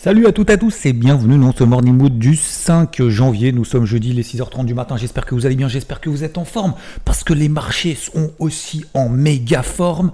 Salut 0.00 0.28
à 0.28 0.32
toutes 0.32 0.50
et 0.50 0.52
à 0.52 0.56
tous 0.56 0.86
et 0.86 0.92
bienvenue 0.92 1.36
dans 1.38 1.52
ce 1.52 1.64
Morning 1.64 1.96
Mood 1.96 2.20
du 2.20 2.36
5 2.36 3.08
janvier. 3.08 3.50
Nous 3.50 3.64
sommes 3.64 3.84
jeudi 3.84 4.12
les 4.12 4.22
6h30 4.22 4.64
du 4.64 4.72
matin. 4.72 4.96
J'espère 4.96 5.26
que 5.26 5.34
vous 5.34 5.44
allez 5.44 5.56
bien, 5.56 5.66
j'espère 5.66 6.00
que 6.00 6.08
vous 6.08 6.22
êtes 6.22 6.38
en 6.38 6.44
forme 6.44 6.74
parce 7.04 7.24
que 7.24 7.32
les 7.32 7.48
marchés 7.48 7.96
sont 7.96 8.30
aussi 8.38 8.84
en 8.94 9.08
méga 9.08 9.64
forme. 9.64 10.12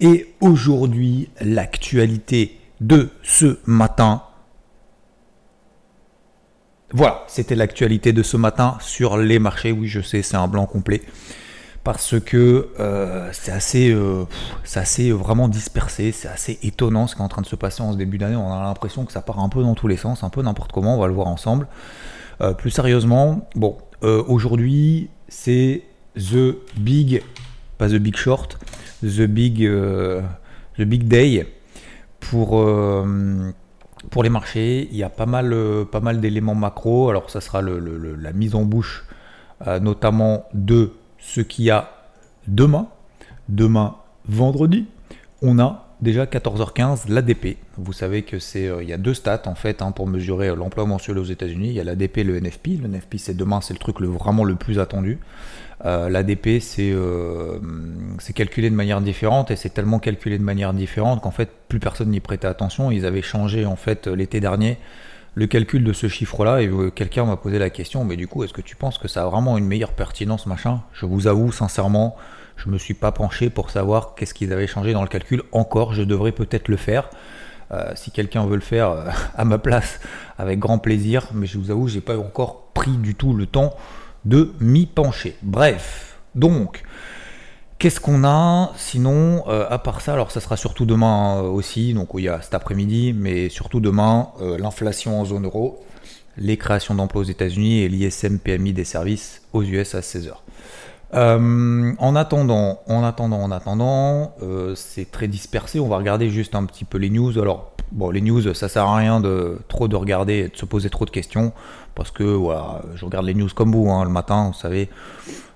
Et 0.00 0.34
aujourd'hui, 0.40 1.28
l'actualité 1.40 2.58
de 2.80 3.10
ce 3.22 3.60
matin. 3.66 4.24
Voilà, 6.92 7.22
c'était 7.28 7.54
l'actualité 7.54 8.12
de 8.12 8.24
ce 8.24 8.36
matin 8.36 8.78
sur 8.80 9.16
les 9.16 9.38
marchés. 9.38 9.70
Oui, 9.70 9.86
je 9.86 10.00
sais, 10.00 10.22
c'est 10.22 10.38
un 10.38 10.48
blanc 10.48 10.66
complet 10.66 11.02
parce 11.84 12.20
que 12.20 12.68
euh, 12.78 13.30
c'est 13.32 13.52
assez, 13.52 13.90
euh, 13.90 14.24
assez 14.74 15.12
vraiment 15.12 15.48
dispersé, 15.48 16.12
c'est 16.12 16.28
assez 16.28 16.58
étonnant 16.62 17.06
ce 17.06 17.14
qui 17.14 17.22
est 17.22 17.24
en 17.24 17.28
train 17.28 17.42
de 17.42 17.46
se 17.46 17.56
passer 17.56 17.82
en 17.82 17.92
ce 17.92 17.96
début 17.96 18.18
d'année. 18.18 18.36
On 18.36 18.52
a 18.52 18.62
l'impression 18.62 19.04
que 19.04 19.12
ça 19.12 19.22
part 19.22 19.40
un 19.40 19.48
peu 19.48 19.62
dans 19.62 19.74
tous 19.74 19.88
les 19.88 19.96
sens, 19.96 20.22
un 20.22 20.28
peu 20.28 20.42
n'importe 20.42 20.72
comment, 20.72 20.96
on 20.96 21.00
va 21.00 21.06
le 21.06 21.14
voir 21.14 21.28
ensemble. 21.28 21.66
Euh, 22.42 22.52
plus 22.52 22.70
sérieusement, 22.70 23.48
bon, 23.54 23.78
aujourd'hui 24.02 25.08
c'est 25.28 25.82
The 26.16 26.56
Big, 26.76 27.22
pas 27.78 27.88
The 27.88 27.96
Big 27.96 28.16
Short, 28.16 28.58
The 29.02 29.22
Big, 29.22 29.58
the 29.58 30.82
big 30.82 31.04
Day 31.04 31.46
pour, 32.18 32.50
pour 34.10 34.22
les 34.22 34.30
marchés. 34.30 34.88
Il 34.90 34.96
y 34.96 35.02
a 35.02 35.08
pas 35.08 35.26
mal, 35.26 35.54
pas 35.90 36.00
mal 36.00 36.20
d'éléments 36.20 36.54
macro, 36.54 37.10
alors 37.10 37.30
ça 37.30 37.40
sera 37.40 37.62
la 37.62 38.32
mise 38.32 38.54
en 38.54 38.62
bouche 38.62 39.04
notamment 39.80 40.46
de 40.54 40.92
ce 41.30 41.40
qu'il 41.40 41.66
y 41.66 41.70
a 41.70 41.90
demain. 42.48 42.88
Demain, 43.48 43.96
vendredi, 44.26 44.86
on 45.42 45.58
a 45.58 45.88
déjà 46.00 46.24
14h15 46.24 47.08
l'ADP. 47.08 47.56
Vous 47.76 47.92
savez 47.92 48.22
que 48.22 48.38
c'est 48.38 48.66
euh, 48.66 48.82
il 48.82 48.88
y 48.88 48.92
a 48.92 48.96
deux 48.96 49.14
stats 49.14 49.42
en 49.46 49.54
fait 49.54 49.82
hein, 49.82 49.92
pour 49.92 50.06
mesurer 50.06 50.48
euh, 50.48 50.56
l'emploi 50.56 50.86
mensuel 50.86 51.18
aux 51.18 51.24
États-Unis. 51.24 51.68
Il 51.68 51.74
y 51.74 51.80
a 51.80 51.84
l'ADP 51.84 52.18
et 52.18 52.24
le 52.24 52.40
NFP. 52.40 52.80
Le 52.80 52.88
NFP 52.88 53.16
c'est 53.18 53.36
demain, 53.36 53.60
c'est 53.60 53.74
le 53.74 53.78
truc 53.78 54.00
vraiment 54.00 54.44
le 54.44 54.56
plus 54.56 54.78
attendu. 54.78 55.18
Euh, 55.86 56.10
L'ADP 56.10 56.60
c'est 56.60 56.94
c'est 58.18 58.32
calculé 58.34 58.68
de 58.68 58.74
manière 58.74 59.00
différente 59.00 59.50
et 59.50 59.56
c'est 59.56 59.70
tellement 59.70 59.98
calculé 59.98 60.36
de 60.36 60.42
manière 60.42 60.74
différente 60.74 61.22
qu'en 61.22 61.30
fait 61.30 61.48
plus 61.68 61.80
personne 61.80 62.10
n'y 62.10 62.20
prêtait 62.20 62.48
attention. 62.48 62.90
Ils 62.90 63.06
avaient 63.06 63.22
changé 63.22 63.64
en 63.64 63.76
fait 63.76 64.06
l'été 64.06 64.40
dernier 64.40 64.78
le 65.34 65.46
calcul 65.46 65.84
de 65.84 65.92
ce 65.92 66.08
chiffre-là, 66.08 66.62
et 66.62 66.68
euh, 66.68 66.90
quelqu'un 66.90 67.24
m'a 67.24 67.36
posé 67.36 67.58
la 67.58 67.70
question, 67.70 68.04
mais 68.04 68.16
du 68.16 68.26
coup, 68.26 68.44
est-ce 68.44 68.52
que 68.52 68.60
tu 68.60 68.76
penses 68.76 68.98
que 68.98 69.08
ça 69.08 69.22
a 69.22 69.28
vraiment 69.28 69.56
une 69.58 69.66
meilleure 69.66 69.92
pertinence, 69.92 70.46
machin? 70.46 70.82
Je 70.92 71.06
vous 71.06 71.26
avoue, 71.26 71.52
sincèrement, 71.52 72.16
je 72.56 72.68
me 72.68 72.78
suis 72.78 72.94
pas 72.94 73.12
penché 73.12 73.48
pour 73.48 73.70
savoir 73.70 74.14
qu'est-ce 74.14 74.34
qu'ils 74.34 74.52
avaient 74.52 74.66
changé 74.66 74.92
dans 74.92 75.02
le 75.02 75.08
calcul. 75.08 75.42
Encore, 75.52 75.94
je 75.94 76.02
devrais 76.02 76.32
peut-être 76.32 76.68
le 76.68 76.76
faire. 76.76 77.08
Euh, 77.72 77.92
si 77.94 78.10
quelqu'un 78.10 78.44
veut 78.46 78.56
le 78.56 78.60
faire 78.60 78.90
euh, 78.90 79.10
à 79.36 79.44
ma 79.44 79.58
place, 79.58 80.00
avec 80.38 80.58
grand 80.58 80.78
plaisir, 80.78 81.28
mais 81.32 81.46
je 81.46 81.58
vous 81.58 81.70
avoue, 81.70 81.88
j'ai 81.88 82.00
pas 82.00 82.18
encore 82.18 82.70
pris 82.74 82.96
du 82.96 83.14
tout 83.14 83.32
le 83.32 83.46
temps 83.46 83.74
de 84.24 84.52
m'y 84.60 84.86
pencher. 84.86 85.36
Bref, 85.42 86.18
donc, 86.34 86.82
Qu'est-ce 87.80 87.98
qu'on 87.98 88.24
a 88.24 88.72
sinon 88.76 89.42
euh, 89.48 89.66
à 89.70 89.78
part 89.78 90.02
ça 90.02 90.12
Alors 90.12 90.30
ça 90.30 90.40
sera 90.40 90.58
surtout 90.58 90.84
demain 90.84 91.38
euh, 91.38 91.48
aussi, 91.48 91.94
donc 91.94 92.10
il 92.12 92.24
y 92.24 92.28
a 92.28 92.42
cet 92.42 92.52
après-midi, 92.52 93.14
mais 93.14 93.48
surtout 93.48 93.80
demain 93.80 94.28
euh, 94.42 94.58
l'inflation 94.58 95.18
en 95.18 95.24
zone 95.24 95.46
euro, 95.46 95.82
les 96.36 96.58
créations 96.58 96.94
d'emplois 96.94 97.22
aux 97.22 97.24
États-Unis 97.24 97.80
et 97.80 97.88
l'ISM 97.88 98.38
PMI 98.38 98.74
des 98.74 98.84
services 98.84 99.40
aux 99.54 99.62
US 99.62 99.94
à 99.94 100.00
16h. 100.00 100.32
en 101.14 102.16
attendant, 102.16 102.80
en 102.86 103.02
attendant, 103.02 103.40
en 103.40 103.50
attendant, 103.50 104.34
c'est 104.74 105.10
très 105.10 105.26
dispersé. 105.26 105.80
On 105.80 105.88
va 105.88 105.96
regarder 105.96 106.28
juste 106.28 106.54
un 106.54 106.66
petit 106.66 106.84
peu 106.84 106.98
les 106.98 107.08
news. 107.08 107.38
Alors 107.38 107.69
bon, 107.92 108.10
les 108.10 108.20
news, 108.20 108.54
ça 108.54 108.68
sert 108.68 108.84
à 108.84 108.96
rien 108.96 109.20
de 109.20 109.58
trop 109.68 109.88
de 109.88 109.96
regarder 109.96 110.34
et 110.34 110.48
de 110.48 110.56
se 110.56 110.64
poser 110.64 110.90
trop 110.90 111.04
de 111.04 111.10
questions 111.10 111.52
parce 111.94 112.10
que 112.10 112.24
voilà, 112.24 112.82
je 112.94 113.04
regarde 113.04 113.26
les 113.26 113.34
news 113.34 113.48
comme 113.54 113.72
vous 113.72 113.90
hein, 113.90 114.04
le 114.04 114.10
matin, 114.10 114.48
vous 114.48 114.58
savez. 114.58 114.88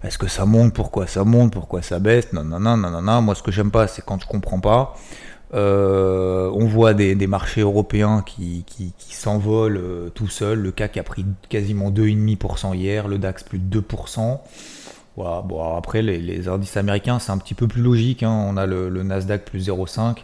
Est-ce 0.03 0.19
que 0.19 0.29
ça 0.29 0.45
monte 0.45 0.75
Pourquoi 0.75 1.07
ça 1.07 1.25
monte 1.25 1.53
Pourquoi 1.53 1.81
ça 1.81 1.99
baisse 1.99 2.33
non, 2.33 2.45
non. 2.45 3.23
Moi, 3.23 3.35
ce 3.35 3.43
que 3.43 3.51
j'aime 3.51 3.71
pas, 3.71 3.87
c'est 3.87 4.05
quand 4.05 4.21
je 4.21 4.27
comprends 4.27 4.61
pas. 4.61 4.95
Euh, 5.55 6.51
on 6.53 6.67
voit 6.67 6.95
des, 6.95 7.15
marchés 7.27 7.61
européens 7.61 8.23
qui, 8.27 8.65
s'envolent 8.99 9.77
euh, 9.77 10.11
tout 10.11 10.29
seuls. 10.29 10.59
Le 10.59 10.73
CAC 10.73 10.97
a 10.97 11.03
pris 11.03 11.25
quasiment 11.49 11.91
2,5% 11.91 12.75
hier, 12.75 13.09
le 13.09 13.19
DAX 13.19 13.45
plus 13.45 13.59
de 13.59 13.81
2%. 13.81 14.41
Voilà, 15.17 15.43
bon, 15.43 15.77
après, 15.77 16.03
les, 16.03 16.49
indices 16.49 16.77
américains, 16.77 17.21
c'est 17.21 17.31
un 17.31 17.39
petit 17.39 17.55
peu 17.55 17.69
plus 17.69 17.83
logique. 17.83 18.23
Hein. 18.23 18.47
On 18.49 18.57
a 18.57 18.67
le, 18.67 18.91
Nasdaq 19.03 19.45
plus 19.45 19.69
0,5, 19.69 20.17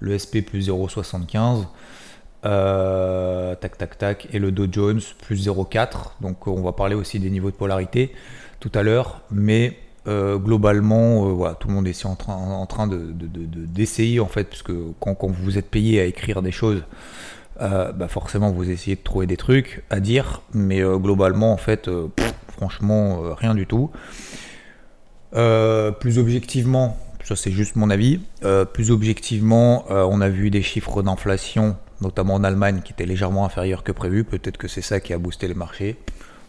le 0.00 0.18
SP 0.18 0.42
plus 0.44 0.68
0,75. 0.68 1.66
Euh, 2.44 3.54
tac, 3.56 3.78
tac, 3.78 3.98
tac. 3.98 4.28
Et 4.32 4.38
le 4.38 4.52
Dow 4.52 4.66
Jones 4.70 5.00
plus 5.22 5.46
0,4. 5.46 6.12
Donc, 6.20 6.46
on 6.46 6.62
va 6.62 6.72
parler 6.72 6.94
aussi 6.94 7.18
des 7.18 7.30
niveaux 7.30 7.50
de 7.50 7.56
polarité 7.56 8.12
tout 8.60 8.72
à 8.74 8.82
l'heure, 8.82 9.20
mais 9.30 9.78
euh, 10.06 10.36
globalement, 10.36 11.28
euh, 11.28 11.52
tout 11.58 11.68
le 11.68 11.74
monde 11.74 11.86
est 11.86 12.06
en 12.06 12.16
train, 12.16 12.66
train 12.66 12.88
d'essayer 12.88 14.16
de, 14.16 14.20
en 14.20 14.26
fait, 14.26 14.44
parce 14.44 14.62
que 14.62 14.92
quand, 15.00 15.16
vous 15.24 15.58
êtes 15.58 15.70
payé 15.70 16.00
à 16.00 16.04
écrire 16.04 16.42
des 16.42 16.52
choses, 16.52 16.82
bah 17.60 18.06
forcément 18.08 18.52
vous 18.52 18.70
essayez 18.70 18.94
de 18.94 19.02
trouver 19.02 19.26
des 19.26 19.36
trucs 19.36 19.82
à 19.90 19.98
dire, 19.98 20.42
mais 20.54 20.80
globalement 20.80 21.52
en 21.52 21.56
fait, 21.56 21.90
franchement, 22.52 23.34
rien 23.34 23.54
du 23.54 23.66
tout. 23.66 23.90
plus 25.32 26.18
objectivement, 26.18 26.96
ça 27.28 27.36
c'est 27.36 27.52
juste 27.52 27.76
mon 27.76 27.90
avis, 27.90 28.20
plus 28.72 28.90
objectivement, 28.90 29.84
on 29.90 30.20
a 30.20 30.28
vu 30.28 30.50
des 30.50 30.62
chiffres 30.62 31.02
d'inflation, 31.02 31.76
notamment 32.00 32.34
en 32.34 32.44
Allemagne, 32.44 32.80
qui 32.84 32.92
étaient 32.92 33.06
légèrement 33.06 33.44
inférieurs 33.44 33.82
que 33.82 33.92
prévu. 33.92 34.24
Peut-être 34.24 34.56
que 34.56 34.68
c'est 34.68 34.82
ça 34.82 35.00
qui 35.00 35.12
a 35.12 35.18
boosté 35.18 35.46
les 35.48 35.54
marchés. 35.54 35.98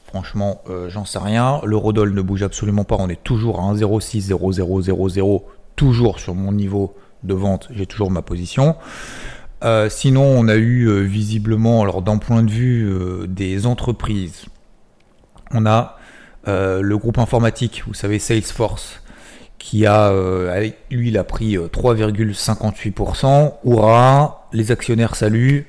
Franchement, 0.09 0.61
euh, 0.67 0.89
j'en 0.89 1.05
sais 1.05 1.19
rien. 1.19 1.61
Le 1.63 1.77
Rodol 1.77 2.15
ne 2.15 2.21
bouge 2.21 2.41
absolument 2.41 2.83
pas. 2.83 2.95
On 2.97 3.09
est 3.09 3.23
toujours 3.23 3.59
à 3.59 3.73
1,060000, 3.75 5.43
toujours 5.75 6.19
sur 6.19 6.33
mon 6.33 6.51
niveau 6.51 6.95
de 7.23 7.35
vente. 7.35 7.67
J'ai 7.71 7.85
toujours 7.85 8.09
ma 8.09 8.23
position. 8.23 8.75
Euh, 9.63 9.87
sinon, 9.87 10.23
on 10.23 10.47
a 10.47 10.55
eu 10.55 10.87
euh, 10.87 11.01
visiblement, 11.01 11.83
alors 11.83 12.01
d'un 12.01 12.17
point 12.17 12.41
de 12.41 12.49
vue 12.49 12.91
des 13.27 13.67
entreprises, 13.67 14.47
on 15.51 15.67
a 15.67 15.97
le 16.47 16.95
groupe 16.95 17.19
informatique, 17.19 17.83
vous 17.85 17.93
savez, 17.93 18.17
Salesforce, 18.17 18.98
qui 19.59 19.85
a, 19.85 20.11
lui, 20.89 21.09
il 21.09 21.23
pris 21.23 21.57
3,58%. 21.57 23.53
Hurrah, 23.65 24.49
les 24.51 24.71
actionnaires 24.71 25.15
saluent 25.15 25.67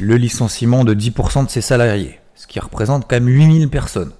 le 0.00 0.16
licenciement 0.16 0.82
de 0.82 0.92
10% 0.94 1.44
de 1.44 1.50
ses 1.50 1.60
salariés 1.60 2.18
ce 2.44 2.46
qui 2.46 2.60
représente 2.60 3.08
quand 3.08 3.16
même 3.16 3.28
8000 3.28 3.70
personnes. 3.70 4.12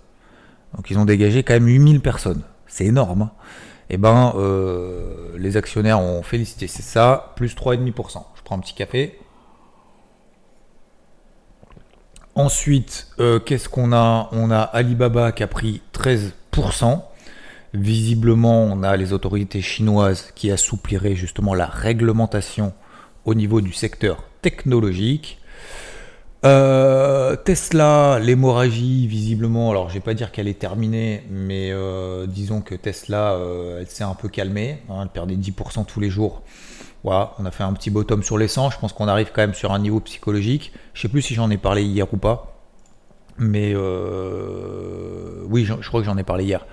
Donc 0.74 0.90
ils 0.90 0.98
ont 0.98 1.04
dégagé 1.04 1.42
quand 1.42 1.54
même 1.54 1.66
8000 1.66 2.00
personnes. 2.00 2.42
C'est 2.66 2.86
énorme. 2.86 3.20
Et 3.20 3.24
hein. 3.24 3.30
eh 3.90 3.96
ben, 3.98 4.32
euh, 4.36 5.36
les 5.36 5.56
actionnaires 5.56 6.00
ont 6.00 6.22
félicité. 6.22 6.66
C'est 6.66 6.82
ça, 6.82 7.34
plus 7.36 7.54
3,5%. 7.54 8.24
Je 8.34 8.42
prends 8.42 8.56
un 8.56 8.60
petit 8.60 8.74
café. 8.74 9.18
Ensuite, 12.34 13.08
euh, 13.20 13.38
qu'est-ce 13.38 13.68
qu'on 13.68 13.92
a? 13.92 14.28
On 14.32 14.50
a 14.50 14.60
Alibaba 14.60 15.30
qui 15.32 15.42
a 15.42 15.46
pris 15.46 15.82
13%. 15.92 17.02
Visiblement, 17.74 18.62
on 18.62 18.84
a 18.84 18.96
les 18.96 19.12
autorités 19.12 19.60
chinoises 19.60 20.30
qui 20.36 20.52
assoupliraient 20.52 21.16
justement 21.16 21.54
la 21.54 21.66
réglementation 21.66 22.72
au 23.24 23.34
niveau 23.34 23.60
du 23.60 23.72
secteur 23.72 24.22
technologique. 24.42 25.40
Euh, 26.44 27.34
Tesla, 27.34 28.20
l'hémorragie, 28.20 29.08
visiblement, 29.08 29.72
alors 29.72 29.88
je 29.88 29.94
vais 29.94 30.00
pas 30.00 30.14
dire 30.14 30.30
qu'elle 30.30 30.46
est 30.46 30.58
terminée, 30.58 31.24
mais 31.30 31.70
euh, 31.72 32.26
disons 32.26 32.60
que 32.60 32.76
Tesla, 32.76 33.32
euh, 33.32 33.80
elle 33.80 33.88
s'est 33.88 34.04
un 34.04 34.14
peu 34.14 34.28
calmée, 34.28 34.78
hein, 34.88 35.00
elle 35.02 35.08
perdait 35.08 35.34
10% 35.34 35.84
tous 35.84 35.98
les 35.98 36.10
jours. 36.10 36.42
Voilà, 37.02 37.32
on 37.38 37.44
a 37.44 37.50
fait 37.50 37.64
un 37.64 37.72
petit 37.72 37.90
bottom 37.90 38.22
sur 38.22 38.38
l'essence, 38.38 38.74
je 38.74 38.78
pense 38.78 38.92
qu'on 38.92 39.08
arrive 39.08 39.30
quand 39.34 39.42
même 39.42 39.54
sur 39.54 39.72
un 39.72 39.80
niveau 39.80 39.98
psychologique. 39.98 40.72
Je 40.92 41.02
sais 41.02 41.08
plus 41.08 41.22
si 41.22 41.34
j'en 41.34 41.50
ai 41.50 41.56
parlé 41.56 41.82
hier 41.82 42.06
ou 42.12 42.18
pas, 42.18 42.56
mais 43.38 43.74
oui, 45.48 45.64
je, 45.64 45.74
crois 45.88 46.00
que 46.00 46.06
j'en 46.06 46.18
ai 46.18 46.22
parlé 46.24 46.44
hier. 46.44 46.66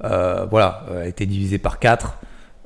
Voilà, 0.00 0.84
elle 0.90 0.96
a 0.96 1.06
été 1.06 1.26
divisée 1.26 1.58
par 1.58 1.78
4. 1.78 2.18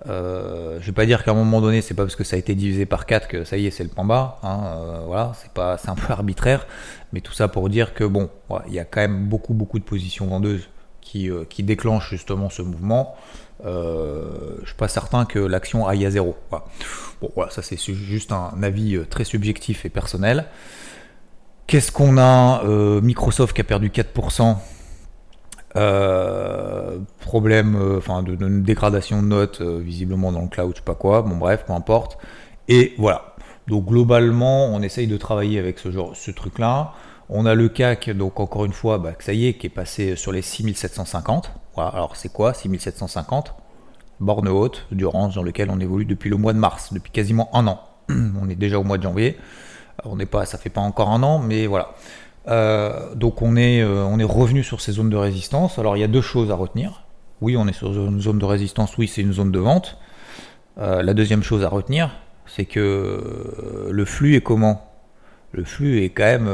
Euh, 0.07 0.79
je 0.81 0.87
vais 0.87 0.93
pas 0.93 1.05
dire 1.05 1.25
qu'à 1.25 1.33
un 1.33 1.35
moment 1.35 1.61
donné, 1.61 1.83
c'est 1.83 1.95
pas 1.95 2.05
parce 2.05 2.17
que 2.17 2.25
ça 2.25 2.37
a 2.37 2.39
été 2.39 2.55
divisé 2.55 2.87
par 2.87 3.07
4 3.07 3.29
que 3.29 3.45
ça 3.45 3.57
y 3.57 3.67
est, 3.67 3.71
c'est 3.71 3.83
le 3.83 3.91
point 3.91 4.05
bas. 4.05 4.39
Hein, 4.43 4.61
euh, 4.67 5.01
voilà, 5.07 5.33
c'est 5.35 5.53
pas, 5.53 5.77
un 5.87 5.95
peu 5.95 6.07
arbitraire, 6.13 6.67
mais 7.13 7.21
tout 7.21 7.33
ça 7.33 7.49
pour 7.49 7.69
dire 7.69 7.95
que 7.95 8.05
bon, 8.05 8.31
il 8.67 8.75
y 8.75 8.79
a 8.79 8.85
quand 8.85 9.01
même 9.01 9.27
beaucoup, 9.27 9.55
beaucoup 9.55 9.79
de 9.79 9.85
positions 9.85 10.27
vendeuses 10.27 10.69
qui, 11.01 11.31
euh, 11.31 11.45
qui 11.49 11.63
déclenchent 11.63 12.11
justement 12.11 12.51
ce 12.51 12.63
mouvement. 12.63 13.15
Euh, 13.67 14.57
je 14.63 14.69
suis 14.69 14.77
pas 14.77 14.89
certain 14.89 15.27
que 15.27 15.39
l'action 15.39 15.87
aille 15.87 16.07
à 16.07 16.11
zéro. 16.11 16.37
Bon, 17.21 17.31
voilà, 17.35 17.51
ça 17.51 17.61
c'est 17.61 17.77
juste 17.77 18.33
un 18.33 18.63
avis 18.63 18.99
très 19.11 19.25
subjectif 19.25 19.85
et 19.85 19.91
personnel. 19.91 20.47
Qu'est-ce 21.67 21.93
qu'on 21.93 22.19
a 22.19 22.65
Microsoft 23.01 23.55
qui 23.55 23.61
a 23.61 23.65
perdu 23.65 23.91
4%. 23.91 24.57
Euh, 25.77 26.99
problème, 27.21 27.77
euh, 27.77 27.99
enfin 27.99 28.25
de, 28.25 28.35
dégradation 28.35 29.23
de 29.23 29.29
notes 29.29 29.61
euh, 29.61 29.79
visiblement 29.79 30.33
dans 30.33 30.43
le 30.43 30.49
cloud, 30.49 30.73
je 30.75 30.79
sais 30.79 30.85
pas 30.85 30.95
quoi. 30.95 31.23
Bon 31.23 31.37
bref, 31.37 31.65
peu 31.67 31.73
importe. 31.73 32.19
Et 32.69 32.95
voilà. 32.99 33.35
Donc 33.69 33.87
globalement, 33.87 34.67
on 34.67 34.83
essaye 34.83 35.07
de 35.07 35.17
travailler 35.17 35.59
avec 35.59 35.79
ce 35.79 35.91
genre, 35.91 36.17
ce 36.17 36.31
truc-là. 36.31 36.93
On 37.29 37.47
a 37.47 37.55
le 37.55 37.69
CAC, 37.69 38.11
donc 38.11 38.41
encore 38.41 38.65
une 38.65 38.73
fois, 38.73 38.99
bah, 38.99 39.13
ça 39.21 39.33
y 39.33 39.47
est, 39.47 39.55
qui 39.55 39.69
est 39.69 39.71
passé 39.71 40.17
sur 40.17 40.33
les 40.33 40.43
6750. 40.43 41.53
Voilà, 41.77 41.91
alors 41.91 42.17
c'est 42.17 42.33
quoi 42.33 42.53
6750 42.53 43.55
Borne 44.19 44.49
haute 44.49 44.87
du 44.91 45.07
range 45.07 45.37
dans 45.37 45.45
lequel 45.45 45.71
on 45.71 45.79
évolue 45.79 46.05
depuis 46.05 46.29
le 46.29 46.37
mois 46.37 46.53
de 46.53 46.59
mars, 46.59 46.93
depuis 46.93 47.13
quasiment 47.13 47.49
un 47.55 47.69
an. 47.69 47.81
on 48.09 48.49
est 48.49 48.57
déjà 48.57 48.81
au 48.81 48.85
mois 48.85 48.99
de 48.99 49.05
janvier. 49.05 49.39
On 50.05 50.17
n'est 50.17 50.27
pas, 50.27 50.47
ça 50.47 50.59
fait 50.59 50.71
pas 50.71 50.81
encore 50.81 51.11
un 51.11 51.23
an, 51.23 51.39
mais 51.39 51.67
voilà. 51.67 51.91
Euh, 52.49 53.15
donc 53.15 53.43
on 53.43 53.57
est, 53.57 53.83
euh, 53.83 54.05
on 54.05 54.19
est 54.19 54.25
revenu 54.25 54.63
sur 54.63 54.81
ces 54.81 54.93
zones 54.93 55.11
de 55.11 55.17
résistance. 55.17 55.79
Alors 55.79 55.97
il 55.97 56.01
y 56.01 56.05
a 56.05 56.09
deux 56.09 56.23
choses 56.23 56.51
à 56.51 56.55
retenir. 56.55 57.05
Oui, 57.41 57.57
on 57.57 57.67
est 57.69 57.73
sur 57.73 57.93
une 57.93 58.21
zone 58.21 58.39
de 58.39 58.45
résistance. 58.45 58.97
Oui, 58.99 59.09
c'est 59.09 59.23
une 59.23 59.33
zone 59.33 59.53
de 59.53 59.59
vente. 59.59 59.99
Euh, 60.79 61.03
la 61.03 61.15
deuxième 61.15 61.43
chose 61.43 61.65
à 61.65 61.69
retenir, 61.69 62.11
c'est 62.47 62.65
que 62.65 63.89
le 63.91 64.05
flux 64.05 64.37
est 64.37 64.41
comment 64.41 64.91
Le 65.53 65.65
flux 65.65 66.03
est 66.03 66.11
quand 66.11 66.25
même 66.25 66.49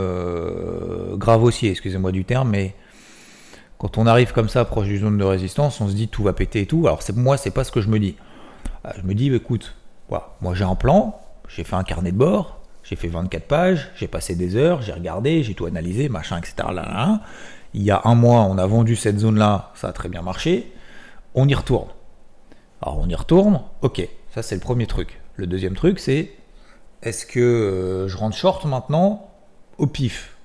grave 1.16 1.42
aussi, 1.42 1.66
excusez-moi 1.66 2.12
du 2.12 2.24
terme, 2.24 2.50
mais 2.50 2.74
quand 3.78 3.98
on 3.98 4.06
arrive 4.06 4.32
comme 4.32 4.48
ça 4.48 4.64
proche 4.64 4.86
d'une 4.86 5.00
zone 5.00 5.18
de 5.18 5.24
résistance, 5.24 5.80
on 5.80 5.88
se 5.88 5.94
dit 5.94 6.08
tout 6.08 6.22
va 6.22 6.32
péter 6.32 6.62
et 6.62 6.66
tout. 6.66 6.86
Alors 6.86 7.02
c'est 7.02 7.16
moi, 7.16 7.36
c'est 7.36 7.50
pas 7.50 7.64
ce 7.64 7.72
que 7.72 7.80
je 7.80 7.88
me 7.88 7.98
dis. 7.98 8.16
Je 8.96 9.02
me 9.02 9.14
dis, 9.14 9.34
écoute, 9.34 9.74
moi 10.10 10.54
j'ai 10.54 10.64
un 10.64 10.76
plan, 10.76 11.20
j'ai 11.48 11.64
fait 11.64 11.76
un 11.76 11.84
carnet 11.84 12.12
de 12.12 12.16
bord, 12.16 12.55
j'ai 12.88 12.96
fait 12.96 13.08
24 13.08 13.46
pages, 13.46 13.90
j'ai 13.96 14.06
passé 14.06 14.36
des 14.36 14.56
heures, 14.56 14.80
j'ai 14.82 14.92
regardé, 14.92 15.42
j'ai 15.42 15.54
tout 15.54 15.66
analysé, 15.66 16.08
machin, 16.08 16.38
etc. 16.38 16.68
Là, 16.72 17.20
Il 17.74 17.82
y 17.82 17.90
a 17.90 18.00
un 18.04 18.14
mois, 18.14 18.42
on 18.42 18.58
a 18.58 18.66
vendu 18.66 18.96
cette 18.96 19.18
zone-là, 19.18 19.72
ça 19.74 19.88
a 19.88 19.92
très 19.92 20.08
bien 20.08 20.22
marché. 20.22 20.72
On 21.34 21.48
y 21.48 21.54
retourne. 21.54 21.88
Alors 22.80 22.98
on 22.98 23.08
y 23.08 23.14
retourne, 23.14 23.62
ok, 23.82 24.08
ça 24.34 24.42
c'est 24.42 24.54
le 24.54 24.60
premier 24.60 24.86
truc. 24.86 25.20
Le 25.34 25.46
deuxième 25.46 25.74
truc, 25.74 25.98
c'est 25.98 26.30
est-ce 27.02 27.26
que 27.26 27.40
euh, 27.40 28.08
je 28.08 28.16
rentre 28.16 28.36
short 28.36 28.64
maintenant 28.64 29.30
au 29.78 29.86
pif? 29.86 30.36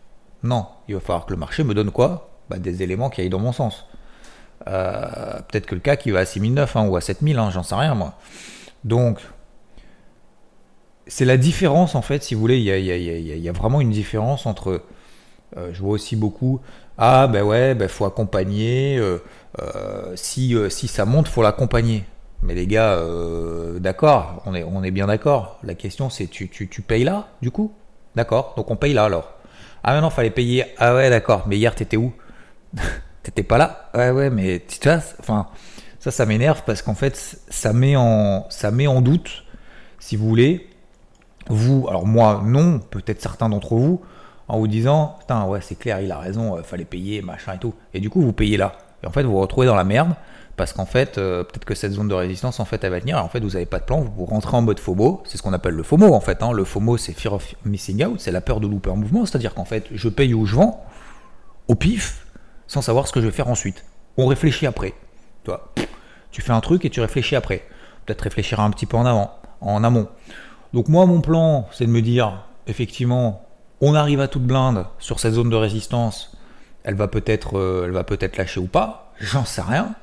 Non, 0.44 0.66
il 0.88 0.96
va 0.96 1.02
falloir 1.02 1.26
que 1.26 1.32
le 1.32 1.38
marché 1.38 1.64
me 1.64 1.74
donne 1.74 1.92
quoi? 1.92 2.32
Bah, 2.50 2.58
Des 2.58 2.82
éléments 2.82 3.10
qui 3.10 3.22
aillent 3.22 3.30
dans 3.30 3.40
mon 3.40 3.52
sens. 3.52 3.86
Euh, 4.68 5.40
peut-être 5.48 5.68
que 5.68 5.76
le 5.76 5.82
cas 5.82 5.96
qui 5.96 6.12
va 6.12 6.20
à 6.20 6.26
6009 6.26 6.76
hein, 6.76 6.88
ou 6.88 6.96
à 6.96 7.02
7000, 7.02 7.38
hein, 7.38 7.50
j'en 7.52 7.64
sais 7.64 7.76
rien 7.76 7.94
moi. 7.94 8.16
Donc, 8.84 9.20
c'est 11.08 11.26
la 11.26 11.38
différence 11.38 11.96
en 11.96 12.02
fait, 12.02 12.24
si 12.24 12.36
vous 12.36 12.42
voulez, 12.42 12.58
il 12.60 12.66
y 12.66 13.50
a, 13.50 13.52
vraiment 13.52 13.82
une 13.82 13.92
différence 13.92 14.46
entre. 14.46 14.84
Euh, 15.58 15.72
je 15.74 15.82
vois 15.82 15.92
aussi 15.92 16.16
beaucoup. 16.16 16.62
Ah 16.98 17.28
ben 17.28 17.44
ouais, 17.44 17.76
ben 17.76 17.88
faut 17.88 18.06
accompagner. 18.06 18.98
Euh, 18.98 19.22
euh, 19.62 20.14
si, 20.16 20.56
si 20.70 20.88
ça 20.88 21.06
monte, 21.06 21.28
faut 21.28 21.44
l'accompagner. 21.44 22.06
Mais 22.44 22.56
les 22.56 22.66
gars, 22.66 23.00
d'accord, 23.80 24.42
on 24.46 24.84
est, 24.84 24.92
bien 24.92 25.08
d'accord. 25.08 25.60
La 25.64 25.76
question 25.76 26.10
c'est 26.10 26.28
tu, 26.28 26.50
tu, 26.50 26.68
tu 26.68 26.82
payes 26.82 27.04
là, 27.04 27.30
du 27.42 27.52
coup? 27.52 27.74
D'accord, 28.16 28.54
donc 28.58 28.72
on 28.72 28.76
paye 28.76 28.94
là 28.94 29.06
alors. 29.06 29.34
Ah 29.84 29.94
maintenant 29.94 30.10
fallait 30.10 30.32
payer. 30.32 30.66
Ah 30.78 30.96
ouais, 30.96 31.10
d'accord, 31.10 31.44
mais 31.48 31.58
hier 31.58 31.76
t'étais 31.76 31.98
où? 31.98 32.14
T'étais 33.24 33.44
pas 33.44 33.58
là? 33.60 33.90
Ouais, 33.94 34.10
ouais, 34.10 34.30
mais 34.32 34.64
tu 34.68 34.80
vois, 34.88 35.00
enfin, 35.20 35.48
ça, 36.00 36.10
ça 36.10 36.26
m'énerve 36.26 36.64
parce 36.66 36.82
qu'en 36.82 36.96
fait, 36.96 37.38
ça 37.50 37.74
met 37.74 37.96
en, 37.96 38.48
ça 38.50 38.72
met 38.72 38.88
en 38.88 39.02
doute, 39.02 39.44
si 40.00 40.16
vous 40.16 40.28
voulez, 40.28 40.71
vous, 41.52 41.86
alors 41.90 42.06
moi 42.06 42.42
non, 42.46 42.80
peut-être 42.80 43.22
certains 43.22 43.50
d'entre 43.50 43.76
vous, 43.76 44.02
en 44.48 44.60
vous 44.60 44.68
disant, 44.68 45.16
putain 45.20 45.46
ouais 45.46 45.62
c'est 45.62 45.76
clair, 45.76 46.02
il 46.02 46.12
a 46.12 46.18
raison, 46.18 46.58
euh, 46.58 46.64
fallait 46.64 46.86
payer, 46.86 47.22
machin 47.22 47.54
et 47.54 47.58
tout. 47.60 47.74
Et 47.94 48.00
du 48.00 48.10
coup 48.10 48.22
vous 48.22 48.34
payez 48.34 48.58
là. 48.58 48.74
Et 49.04 49.08
en 49.08 49.12
fait 49.12 49.24
vous 49.24 49.32
vous 49.32 49.40
retrouvez 49.40 49.68
dans 49.68 49.76
la 49.76 49.84
merde, 49.84 50.16
parce 50.62 50.74
qu'en 50.74 50.86
fait, 50.86 51.18
euh, 51.18 51.44
peut-être 51.44 51.66
que 51.66 51.74
cette 51.74 51.94
zone 51.94 52.08
de 52.08 52.14
résistance, 52.14 52.60
en 52.60 52.66
fait, 52.66 52.84
elle 52.84 52.92
va 52.92 53.00
tenir. 53.00 53.18
en 53.18 53.30
fait, 53.30 53.40
vous 53.40 53.52
n'avez 53.52 53.66
pas 53.66 53.80
de 53.80 53.84
plan, 53.84 54.02
vous 54.02 54.26
rentrez 54.26 54.56
en 54.56 54.62
mode 54.62 54.80
FOMO. 54.80 55.24
C'est 55.26 55.38
ce 55.38 55.42
qu'on 55.42 55.54
appelle 55.54 55.74
le 55.74 55.82
FOMO, 55.82 56.14
en 56.14 56.20
fait. 56.20 56.44
Hein. 56.44 56.52
Le 56.52 56.64
FOMO, 56.64 56.98
c'est 56.98 57.14
Fear 57.14 57.34
of 57.34 57.56
Missing 57.66 58.06
Out, 58.06 58.20
c'est 58.20 58.32
la 58.32 58.42
peur 58.42 58.60
de 58.60 58.68
louper 58.68 58.92
un 58.92 58.96
mouvement. 58.96 59.26
C'est-à-dire 59.26 59.56
qu'en 59.56 59.66
fait, 59.66 59.88
je 59.92 60.08
paye 60.08 60.36
où 60.36 60.46
je 60.46 60.56
vends, 60.56 60.86
au 61.68 61.74
pif, 61.74 62.28
sans 62.68 62.84
savoir 62.84 63.08
ce 63.08 63.14
que 63.14 63.22
je 63.22 63.26
vais 63.26 63.32
faire 63.32 63.48
ensuite. 63.48 63.86
On 64.18 64.28
réfléchit 64.28 64.68
après. 64.68 64.94
Toi, 65.46 65.74
tu 66.32 66.42
fais 66.42 66.52
un 66.52 66.62
truc 66.62 66.86
et 66.86 66.92
tu 66.92 67.02
réfléchis 67.02 67.36
après. 67.36 67.64
Peut-être 68.06 68.22
réfléchir 68.22 68.60
un 68.60 68.70
petit 68.70 68.86
peu 68.86 68.98
en 68.98 69.06
avant, 69.08 69.32
en 69.62 69.84
amont. 69.84 70.10
Donc 70.74 70.88
moi, 70.88 71.06
mon 71.06 71.22
plan, 71.22 71.68
c'est 71.74 71.86
de 71.86 71.92
me 71.92 72.02
dire, 72.02 72.46
effectivement, 72.68 73.46
on 73.82 73.94
arrive 73.94 74.22
à 74.22 74.28
toute 74.28 74.44
blinde 74.44 74.86
sur 75.00 75.20
cette 75.20 75.34
zone 75.34 75.50
de 75.50 75.56
résistance. 75.56 76.38
Elle 76.84 76.96
va 76.96 77.08
peut-être, 77.08 77.58
euh, 77.58 78.04
lâcher 78.38 78.60
ou 78.60 78.68
pas. 78.68 79.14
J'en 79.20 79.44
sais 79.44 79.62
rien. 79.62 79.94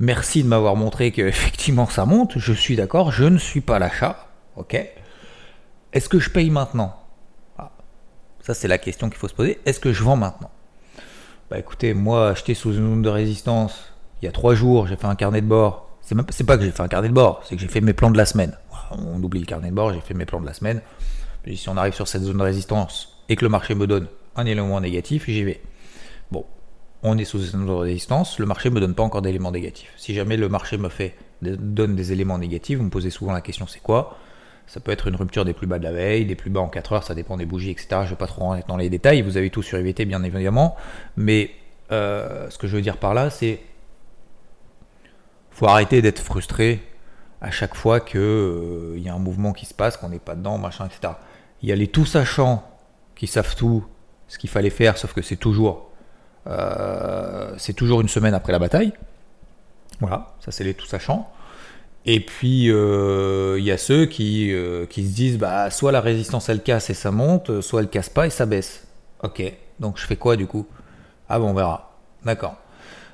Merci 0.00 0.42
de 0.42 0.48
m'avoir 0.48 0.76
montré 0.76 1.12
qu'effectivement 1.12 1.86
ça 1.90 2.06
monte. 2.06 2.38
Je 2.38 2.52
suis 2.52 2.76
d'accord. 2.76 3.12
Je 3.12 3.24
ne 3.24 3.38
suis 3.38 3.60
pas 3.60 3.78
l'achat. 3.78 4.28
Ok. 4.56 4.74
Est-ce 5.92 6.08
que 6.08 6.18
je 6.18 6.30
paye 6.30 6.50
maintenant? 6.50 6.94
Ah. 7.58 7.70
Ça, 8.40 8.54
c'est 8.54 8.68
la 8.68 8.78
question 8.78 9.08
qu'il 9.10 9.18
faut 9.18 9.28
se 9.28 9.34
poser. 9.34 9.60
Est-ce 9.66 9.80
que 9.80 9.92
je 9.92 10.02
vends 10.02 10.16
maintenant? 10.16 10.50
Bah 11.50 11.58
écoutez, 11.58 11.94
moi, 11.94 12.30
acheter 12.30 12.54
sous 12.54 12.72
une 12.72 12.88
zone 12.90 13.02
de 13.02 13.08
résistance, 13.08 13.92
il 14.20 14.24
y 14.24 14.28
a 14.28 14.32
trois 14.32 14.56
jours, 14.56 14.88
j'ai 14.88 14.96
fait 14.96 15.06
un 15.06 15.14
carnet 15.14 15.40
de 15.40 15.46
bord. 15.46 15.88
C'est 16.00 16.44
pas 16.44 16.56
que 16.56 16.64
j'ai 16.64 16.72
fait 16.72 16.82
un 16.82 16.88
carnet 16.88 17.08
de 17.08 17.14
bord, 17.14 17.40
c'est 17.44 17.54
que 17.54 17.62
j'ai 17.62 17.68
fait 17.68 17.80
mes 17.80 17.92
plans 17.92 18.10
de 18.10 18.16
la 18.16 18.26
semaine 18.26 18.56
on 18.92 19.22
oublie 19.22 19.40
le 19.40 19.46
carnet 19.46 19.70
de 19.70 19.74
bord, 19.74 19.92
j'ai 19.92 20.00
fait 20.00 20.14
mes 20.14 20.26
plans 20.26 20.40
de 20.40 20.46
la 20.46 20.54
semaine. 20.54 20.80
si 21.46 21.68
on 21.68 21.76
arrive 21.76 21.94
sur 21.94 22.08
cette 22.08 22.22
zone 22.22 22.38
de 22.38 22.42
résistance 22.42 23.22
et 23.28 23.36
que 23.36 23.44
le 23.44 23.48
marché 23.48 23.74
me 23.74 23.86
donne 23.86 24.08
un 24.36 24.46
élément 24.46 24.80
négatif, 24.80 25.24
j'y 25.26 25.44
vais. 25.44 25.60
Bon, 26.30 26.44
on 27.02 27.18
est 27.18 27.24
sous 27.24 27.38
une 27.38 27.46
zone 27.46 27.66
de 27.66 27.72
résistance, 27.72 28.38
le 28.38 28.46
marché 28.46 28.70
ne 28.70 28.74
me 28.74 28.80
donne 28.80 28.94
pas 28.94 29.02
encore 29.02 29.22
d'éléments 29.22 29.52
négatifs. 29.52 29.92
Si 29.96 30.14
jamais 30.14 30.36
le 30.36 30.48
marché 30.48 30.78
me 30.78 30.88
fait 30.88 31.14
donne 31.42 31.94
des 31.94 32.12
éléments 32.12 32.38
négatifs, 32.38 32.78
vous 32.78 32.84
me 32.84 32.90
posez 32.90 33.10
souvent 33.10 33.32
la 33.32 33.40
question 33.40 33.66
c'est 33.66 33.82
quoi? 33.82 34.16
Ça 34.66 34.80
peut 34.80 34.90
être 34.90 35.06
une 35.06 35.14
rupture 35.14 35.44
des 35.44 35.52
plus 35.52 35.66
bas 35.66 35.78
de 35.78 35.84
la 35.84 35.92
veille, 35.92 36.24
des 36.24 36.34
plus 36.34 36.50
bas 36.50 36.60
en 36.60 36.68
4 36.68 36.92
heures, 36.92 37.04
ça 37.04 37.14
dépend 37.14 37.36
des 37.36 37.46
bougies, 37.46 37.70
etc. 37.70 37.88
Je 37.90 37.96
ne 37.96 38.08
vais 38.10 38.16
pas 38.16 38.26
trop 38.26 38.42
rentrer 38.42 38.64
dans 38.66 38.76
les 38.76 38.90
détails, 38.90 39.22
vous 39.22 39.36
avez 39.36 39.50
tout 39.50 39.62
sur 39.62 39.78
IVT 39.78 40.06
bien 40.06 40.22
évidemment, 40.24 40.74
mais 41.16 41.50
euh, 41.92 42.50
ce 42.50 42.58
que 42.58 42.66
je 42.66 42.74
veux 42.74 42.82
dire 42.82 42.96
par 42.96 43.14
là, 43.14 43.30
c'est 43.30 43.60
faut 45.52 45.68
arrêter 45.68 46.02
d'être 46.02 46.18
frustré 46.18 46.82
à 47.40 47.50
chaque 47.50 47.74
fois 47.74 48.00
qu'il 48.00 48.20
euh, 48.20 48.98
y 48.98 49.08
a 49.08 49.14
un 49.14 49.18
mouvement 49.18 49.52
qui 49.52 49.66
se 49.66 49.74
passe, 49.74 49.96
qu'on 49.96 50.08
n'est 50.08 50.18
pas 50.18 50.34
dedans, 50.34 50.58
machin, 50.58 50.86
etc. 50.86 51.14
Il 51.62 51.68
y 51.68 51.72
a 51.72 51.76
les 51.76 51.88
tout 51.88 52.06
sachants 52.06 52.68
qui 53.14 53.26
savent 53.26 53.54
tout 53.56 53.84
ce 54.28 54.38
qu'il 54.38 54.50
fallait 54.50 54.70
faire, 54.70 54.98
sauf 54.98 55.12
que 55.12 55.22
c'est 55.22 55.36
toujours, 55.36 55.90
euh, 56.46 57.54
c'est 57.58 57.74
toujours 57.74 58.00
une 58.00 58.08
semaine 58.08 58.34
après 58.34 58.52
la 58.52 58.58
bataille. 58.58 58.92
Voilà, 60.00 60.34
ça 60.40 60.50
c'est 60.50 60.64
les 60.64 60.74
tout 60.74 60.86
sachants. 60.86 61.30
Et 62.04 62.20
puis 62.20 62.70
euh, 62.70 63.56
il 63.58 63.64
y 63.64 63.72
a 63.72 63.78
ceux 63.78 64.06
qui, 64.06 64.54
qui 64.90 65.06
se 65.08 65.14
disent 65.14 65.38
bah 65.38 65.70
soit 65.70 65.90
la 65.90 66.00
résistance 66.00 66.48
elle 66.48 66.62
casse 66.62 66.88
et 66.88 66.94
ça 66.94 67.10
monte, 67.10 67.60
soit 67.62 67.80
elle 67.80 67.88
casse 67.88 68.08
pas 68.08 68.26
et 68.26 68.30
ça 68.30 68.46
baisse. 68.46 68.86
Ok, 69.22 69.42
donc 69.80 69.98
je 69.98 70.06
fais 70.06 70.16
quoi 70.16 70.36
du 70.36 70.46
coup? 70.46 70.66
Ah 71.28 71.38
bon 71.38 71.50
on 71.50 71.54
verra. 71.54 71.96
D'accord. 72.24 72.56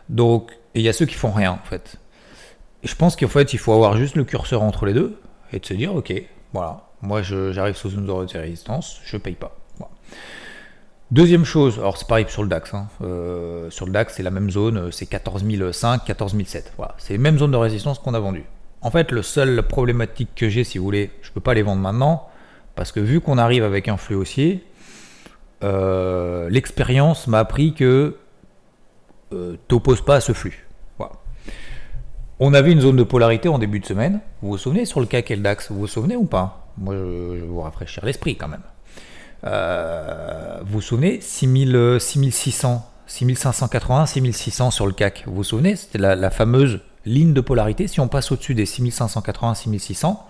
Donc 0.09 0.53
il 0.75 0.83
y 0.83 0.89
a 0.89 0.93
ceux 0.93 1.07
qui 1.07 1.15
font 1.15 1.31
rien 1.31 1.53
en 1.53 1.67
fait 1.67 1.97
je 2.83 2.95
pense 2.95 3.17
qu'en 3.17 3.29
fait, 3.29 3.53
il 3.53 3.59
faut 3.59 3.73
avoir 3.73 3.97
juste 3.97 4.17
le 4.17 4.25
curseur 4.25 4.63
entre 4.63 4.87
les 4.87 4.93
deux 4.93 5.19
et 5.53 5.59
de 5.59 5.67
se 5.67 5.75
dire, 5.75 5.95
ok, 5.95 6.13
voilà, 6.53 6.89
moi 7.01 7.23
j'arrive 7.23 7.77
sous 7.77 7.91
une 7.91 8.07
zone 8.07 8.27
de 8.27 8.39
résistance, 8.39 9.01
je 9.05 9.17
paye 9.17 9.35
pas. 9.35 9.57
Deuxième 11.13 11.45
chose, 11.45 11.79
alors 11.79 11.99
c'est 11.99 12.09
pareil 12.09 12.25
sur 12.31 12.43
le 12.43 12.49
DAX. 12.49 12.73
Hein. 12.73 12.89
Euh, 13.03 13.69
sur 13.69 13.85
le 13.85 13.93
DAX, 13.93 14.15
c'est 14.15 14.23
la 14.23 14.31
même 14.31 14.49
zone, 14.49 14.91
c'est 14.93 15.05
14005, 15.05 16.07
14007. 16.07 16.73
Voilà, 16.79 16.95
c'est 16.97 17.13
les 17.13 17.19
mêmes 17.19 17.37
zones 17.37 17.51
de 17.51 17.57
résistance 17.59 17.99
qu'on 17.99 18.15
a 18.15 18.19
vendues. 18.19 18.47
En 18.81 18.91
fait, 18.91 19.13
le 19.13 19.21
seul 19.21 19.63
problématique 19.63 20.31
que 20.35 20.49
j'ai, 20.49 20.65
si 20.65 20.79
vous 20.79 20.85
voulez, 20.85 21.11
je 21.21 21.31
peux 21.31 21.43
pas 21.43 21.53
les 21.53 21.61
vendre 21.61 21.83
maintenant, 21.83 22.31
parce 22.77 22.93
que 22.93 23.01
vu 23.01 23.21
qu'on 23.21 23.37
arrive 23.37 23.63
avec 23.63 23.89
un 23.89 23.99
flux 23.99 24.17
haussier, 24.17 24.65
euh, 25.63 26.49
l'expérience 26.49 27.27
m'a 27.27 27.41
appris 27.41 27.75
que 27.75 28.17
euh, 29.35 29.57
t'opposes 29.69 30.03
pas 30.03 30.17
à 30.17 30.21
ce 30.23 30.33
flux. 30.33 30.67
On 32.45 32.55
avait 32.55 32.73
une 32.73 32.81
zone 32.81 32.97
de 32.97 33.05
polarité 33.05 33.49
en 33.49 33.61
début 33.61 33.79
de 33.79 33.87
semaine. 33.87 34.19
Vous 34.41 34.49
vous 34.49 34.59
souvenez 34.59 34.85
sur 34.85 34.99
le 34.99 35.07
CAC 35.07 35.31
et 35.31 35.37
le 35.37 35.43
DAX 35.43 35.71
Vous 35.71 35.79
vous 35.79 35.87
souvenez 35.87 36.17
ou 36.17 36.25
pas? 36.25 36.67
Moi, 36.77 36.93
je, 36.93 37.35
vais 37.35 37.47
vous 37.47 37.61
rafraîchir 37.61 38.05
l'esprit 38.05 38.35
quand 38.35 38.49
même. 38.49 38.65
Euh, 39.45 40.59
vous 40.67 40.73
vous 40.73 40.81
souvenez 40.81 41.21
6600, 41.21 42.85
6580, 43.07 44.07
6600 44.07 44.73
sur 44.73 44.89
le 44.89 44.93
CAC. 44.93 45.23
Vous 45.27 45.37
vous 45.37 45.45
souvenez? 45.45 45.77
C'était 45.77 45.99
la, 45.99 46.31
fameuse 46.33 46.81
ligne 47.07 47.33
de 47.33 47.41
polarité. 47.41 47.87
Si 47.87 48.01
on 48.01 48.09
passe 48.09 48.33
au-dessus 48.33 48.57
des 48.57 48.67
6580, 48.67 49.55
6600, 49.55 50.27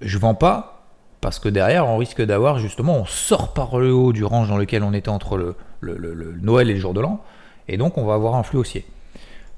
je 0.00 0.18
vends 0.18 0.34
pas 0.34 0.82
parce 1.20 1.38
que 1.38 1.48
derrière, 1.48 1.86
on 1.86 1.96
risque 1.96 2.22
d'avoir 2.22 2.58
justement, 2.58 2.96
on 2.96 3.04
sort 3.04 3.54
par 3.54 3.78
le 3.78 3.92
haut 3.94 4.12
du 4.12 4.24
range 4.24 4.48
dans 4.48 4.58
lequel 4.58 4.82
on 4.82 4.92
était 4.92 5.10
entre 5.10 5.36
le, 5.36 5.54
le 5.80 6.34
Noël 6.42 6.70
et 6.70 6.74
le 6.74 6.80
jour 6.80 6.92
de 6.92 7.00
l'an, 7.00 7.22
et 7.68 7.76
donc 7.76 7.98
on 7.98 8.04
va 8.04 8.14
avoir 8.14 8.34
un 8.34 8.42
flux 8.42 8.58
haussier. 8.58 8.84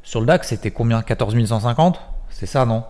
Sur 0.07 0.21
le 0.21 0.27
DAX, 0.27 0.51
c'était 0.51 0.71
combien? 0.71 1.03
14 1.03 1.35
150 1.47 2.01
C'est 2.31 2.47
ça, 2.47 2.65
non? 2.65 2.85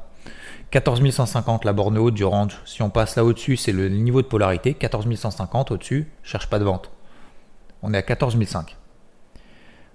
14 0.71 1.01
150, 1.11 1.65
la 1.65 1.73
borne 1.73 1.97
haute 1.97 2.13
du 2.13 2.27
range. 2.27 2.61
Si 2.67 2.83
on 2.83 2.91
passe 2.91 3.17
là 3.17 3.25
au-dessus, 3.25 3.57
c'est 3.57 3.73
le 3.73 3.89
niveau 3.89 4.21
de 4.21 4.27
polarité. 4.27 4.75
14 4.75 5.13
150 5.15 5.71
au-dessus, 5.71 6.13
cherche 6.23 6.51
pas 6.51 6.59
de 6.59 6.65
vente. 6.65 6.91
On 7.81 7.95
est 7.95 7.97
à 7.97 8.03
14 8.03 8.39
500. 8.39 8.67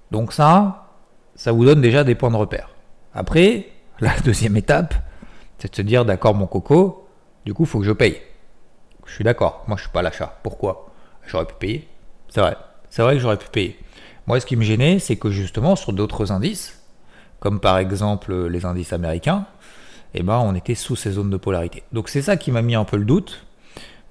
Donc 0.10 0.34
ça, 0.34 0.88
ça 1.36 1.52
vous 1.52 1.64
donne 1.64 1.80
déjà 1.80 2.04
des 2.04 2.16
points 2.16 2.32
de 2.32 2.38
repère. 2.38 2.72
Après, 3.14 3.68
la 4.00 4.20
deuxième 4.26 4.58
étape, 4.58 4.96
c'est 5.60 5.70
de 5.70 5.76
se 5.76 5.84
dire, 5.84 6.06
d'accord 6.06 6.34
mon 6.34 6.48
coco, 6.48 7.08
du 7.46 7.54
coup, 7.54 7.66
il 7.66 7.70
faut 7.70 7.80
que 7.82 7.86
je 7.86 7.92
paye. 7.92 8.20
Je 9.06 9.14
suis 9.14 9.24
d'accord. 9.24 9.64
Moi, 9.68 9.78
je 9.78 9.84
suis 9.84 9.92
pas 9.92 10.02
l'achat. 10.02 10.40
Pourquoi? 10.42 10.90
J'aurais 11.28 11.46
pu 11.46 11.54
payer. 11.60 11.88
C'est 12.30 12.42
vrai. 12.42 12.58
C'est 12.90 13.04
vrai 13.04 13.14
que 13.14 13.20
j'aurais 13.20 13.38
pu 13.38 13.50
payer. 13.50 13.78
Moi, 14.26 14.40
ce 14.40 14.48
qui 14.48 14.56
me 14.56 14.64
gênait, 14.64 14.98
c'est 14.98 15.18
que 15.18 15.30
justement, 15.30 15.76
sur 15.76 15.94
d'autres 15.94 16.32
indices, 16.32 16.81
comme 17.42 17.60
par 17.60 17.78
exemple 17.80 18.48
les 18.48 18.66
indices 18.66 18.94
américains, 18.94 19.46
eh 20.14 20.24
ben, 20.24 20.38
on 20.38 20.56
était 20.56 20.76
sous 20.76 20.96
ces 20.96 21.12
zones 21.12 21.30
de 21.30 21.38
polarité. 21.38 21.84
Donc, 21.92 22.08
c'est 22.08 22.22
ça 22.22 22.38
qui 22.38 22.52
m'a 22.52 22.62
mis 22.62 22.76
un 22.76 22.86
peu 22.86 22.98
le 22.98 23.06
doute. 23.06 23.46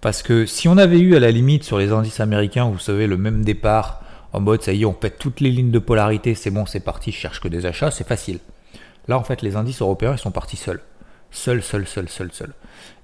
Parce 0.01 0.23
que 0.23 0.47
si 0.47 0.67
on 0.67 0.79
avait 0.79 0.99
eu 0.99 1.15
à 1.15 1.21
la 1.21 1.31
limite 1.31 1.63
sur 1.63 1.79
les 1.79 1.93
indices 1.93 2.21
américains, 2.21 2.65
vous 2.65 2.79
savez, 2.79 3.07
le 3.07 3.17
même 3.17 3.45
départ 3.45 4.03
en 4.33 4.41
mode 4.41 4.63
ça 4.63 4.73
y 4.73 4.83
est, 4.83 4.85
on 4.85 4.93
pète 4.93 5.19
toutes 5.19 5.41
les 5.41 5.51
lignes 5.51 5.71
de 5.71 5.79
polarité, 5.79 6.35
c'est 6.35 6.51
bon, 6.51 6.65
c'est 6.65 6.81
parti, 6.81 7.11
je 7.11 7.17
cherche 7.17 7.41
que 7.41 7.49
des 7.49 7.67
achats, 7.67 7.91
c'est 7.91 8.07
facile. 8.07 8.39
Là, 9.09 9.19
en 9.19 9.25
fait, 9.25 9.43
les 9.43 9.57
indices 9.57 9.83
européens, 9.83 10.13
ils 10.13 10.19
sont 10.19 10.31
partis 10.31 10.57
seuls. 10.57 10.81
Seuls, 11.31 11.63
seuls, 11.63 11.87
seuls, 11.87 12.09
seuls, 12.09 12.33
seuls. 12.33 12.55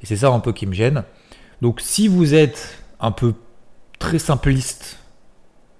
Et 0.03 0.07
c'est 0.07 0.17
ça 0.17 0.31
un 0.31 0.41
peu 0.41 0.53
qui 0.53 0.67
me 0.67 0.73
gêne. 0.73 1.05
Donc, 1.63 1.81
si 1.81 2.09
vous 2.09 2.35
êtes 2.35 2.79
un 3.01 3.11
peu 3.11 3.35
très 3.99 4.19
simpliste 4.19 4.99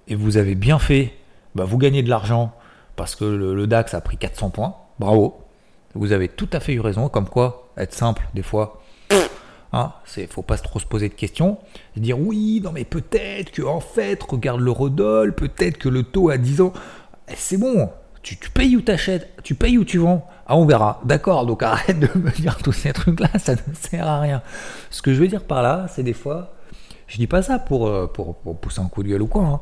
et 0.07 0.15
vous 0.15 0.37
avez 0.37 0.55
bien 0.55 0.79
fait, 0.79 1.13
bah, 1.55 1.65
vous 1.65 1.77
gagnez 1.77 2.03
de 2.03 2.09
l'argent 2.09 2.53
parce 2.97 3.15
que 3.15 3.23
le, 3.23 3.67
DAX 3.67 3.93
a 3.93 4.01
pris 4.01 4.17
400 4.17 4.49
points. 4.49 4.75
Bravo. 4.99 5.41
Vous 5.95 6.11
avez 6.11 6.27
tout 6.27 6.49
à 6.51 6.59
fait 6.59 6.73
eu 6.73 6.81
raison. 6.81 7.07
Comme 7.07 7.29
quoi, 7.29 7.69
être 7.77 7.93
simple, 7.93 8.27
des 8.33 8.43
fois, 8.43 8.81
Hein, 9.73 9.91
c'est, 10.05 10.31
faut 10.31 10.43
pas 10.43 10.57
trop 10.57 10.79
se 10.79 10.85
poser 10.85 11.09
de 11.09 11.13
questions. 11.13 11.57
Dire 11.95 12.19
oui, 12.19 12.61
non 12.63 12.71
mais 12.71 12.85
peut-être 12.85 13.51
que 13.51 13.61
en 13.61 13.79
fait, 13.79 14.21
regarde 14.23 14.61
le 14.61 14.71
Rodol, 14.71 15.35
peut-être 15.35 15.77
que 15.77 15.89
le 15.89 16.03
taux 16.03 16.29
à 16.29 16.37
10 16.37 16.61
ans, 16.61 16.73
eh, 17.27 17.33
c'est 17.35 17.57
bon. 17.57 17.89
Tu, 18.23 18.35
payes 18.53 18.75
ou 18.75 18.81
t'achètes, 18.81 19.29
tu 19.43 19.55
payes 19.55 19.77
ou 19.77 19.85
tu 19.85 19.99
vends. 19.99 20.27
Ah, 20.47 20.57
on 20.57 20.65
verra. 20.65 21.01
D'accord, 21.05 21.45
donc 21.45 21.63
arrête 21.63 21.99
de 21.99 22.09
me 22.17 22.31
dire 22.31 22.57
tous 22.57 22.73
ces 22.73 22.93
trucs-là, 22.93 23.29
ça 23.37 23.53
ne 23.53 23.73
sert 23.73 24.07
à 24.07 24.19
rien. 24.19 24.41
Ce 24.89 25.01
que 25.01 25.13
je 25.13 25.19
veux 25.19 25.27
dire 25.27 25.43
par 25.43 25.61
là, 25.61 25.87
c'est 25.89 26.03
des 26.03 26.13
fois, 26.13 26.53
je 27.07 27.17
dis 27.17 27.27
pas 27.27 27.41
ça 27.41 27.59
pour, 27.59 27.87
euh, 27.87 28.07
pousser 28.61 28.81
un 28.81 28.87
coup 28.87 29.03
de 29.03 29.09
gueule 29.09 29.21
ou 29.21 29.27
quoi. 29.27 29.43
Hein. 29.43 29.59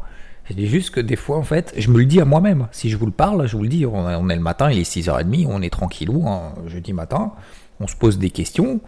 Je 0.49 0.53
dis 0.53 0.67
juste 0.67 0.91
que 0.91 0.99
des 0.99 1.15
fois, 1.15 1.37
en 1.37 1.43
fait, 1.43 1.73
je 1.77 1.89
me 1.89 1.97
le 1.97 2.05
dis 2.05 2.21
à 2.21 2.25
moi-même. 2.25 2.67
Si 2.71 2.89
je 2.89 2.97
vous 2.97 3.07
le 3.07 3.11
parle, 3.11 3.47
je 3.47 3.57
vous 3.57 3.63
le 3.63 3.69
dis, 3.69 3.85
on, 3.85 4.29
est 4.29 4.35
le 4.35 4.41
matin, 4.41 4.71
il 4.71 4.79
est 4.79 4.89
6h30, 4.89 5.47
on 5.49 5.61
est 5.61 5.71
tranquillou, 5.71 6.27
hein, 6.27 6.53
jeudi 6.67 6.93
matin, 6.93 7.33
on 7.79 7.87
se 7.87 7.95
pose 7.95 8.19
des 8.19 8.29
questions 8.29 8.79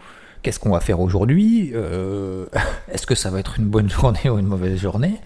qu'est-ce 0.42 0.60
qu'on 0.60 0.70
va 0.70 0.80
faire 0.80 1.00
aujourd'hui? 1.00 1.72
Euh, 1.74 2.46
Est-ce 2.92 3.06
que 3.06 3.14
ça 3.14 3.30
va 3.30 3.40
être 3.40 3.58
une 3.58 3.66
bonne 3.66 3.90
journée 3.90 4.20
ou 4.30 4.38
une 4.38 4.46
mauvaise 4.46 4.78
journée? 4.78 5.16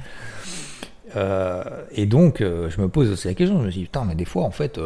Euh, 1.16 1.62
Et 1.92 2.06
donc, 2.06 2.40
euh, 2.40 2.70
je 2.70 2.80
me 2.80 2.88
pose 2.88 3.10
aussi 3.10 3.28
la 3.28 3.34
question, 3.34 3.60
je 3.60 3.66
me 3.66 3.70
dis, 3.70 3.84
putain, 3.84 4.04
mais 4.04 4.14
des 4.14 4.24
fois, 4.24 4.44
en 4.44 4.50
fait, 4.50 4.80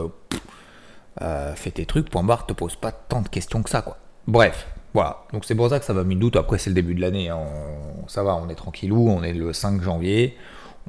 fais 1.55 1.71
tes 1.71 1.87
trucs, 1.87 2.11
point 2.11 2.23
barre, 2.23 2.47
te 2.47 2.53
pose 2.53 2.77
pas 2.77 2.93
tant 2.93 3.23
de 3.23 3.29
questions 3.29 3.63
que 3.63 3.71
ça, 3.71 3.83
quoi. 3.83 3.99
Bref, 4.27 4.67
voilà. 4.93 5.25
Donc 5.33 5.45
c'est 5.45 5.55
pour 5.55 5.71
ça 5.71 5.79
que 5.79 5.85
ça 5.85 5.93
va 5.93 6.03
mis 6.03 6.17
doute. 6.17 6.37
Après, 6.37 6.59
c'est 6.59 6.71
le 6.71 6.75
début 6.75 6.95
de 6.95 7.01
l'année, 7.01 7.29
hein. 7.29 7.39
ça 8.09 8.23
va, 8.25 8.35
on 8.35 8.49
est 8.49 8.57
tranquillou, 8.57 9.09
on 9.09 9.23
est 9.23 9.33
le 9.33 9.53
5 9.53 9.81
janvier, 9.83 10.37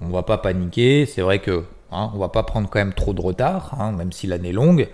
on 0.01 0.09
va 0.09 0.23
pas 0.23 0.37
paniquer. 0.37 1.05
C'est 1.05 1.21
vrai 1.21 1.39
que 1.39 1.63
hein, 1.91 2.11
on 2.13 2.19
va 2.19 2.29
pas 2.29 2.43
prendre 2.43 2.69
quand 2.69 2.79
même 2.79 2.93
trop 2.93 3.13
de 3.13 3.21
retard, 3.21 3.75
hein, 3.79 3.91
même 3.91 4.11
si 4.11 4.27
l'année 4.27 4.49
est 4.49 4.53
longue. 4.53 4.89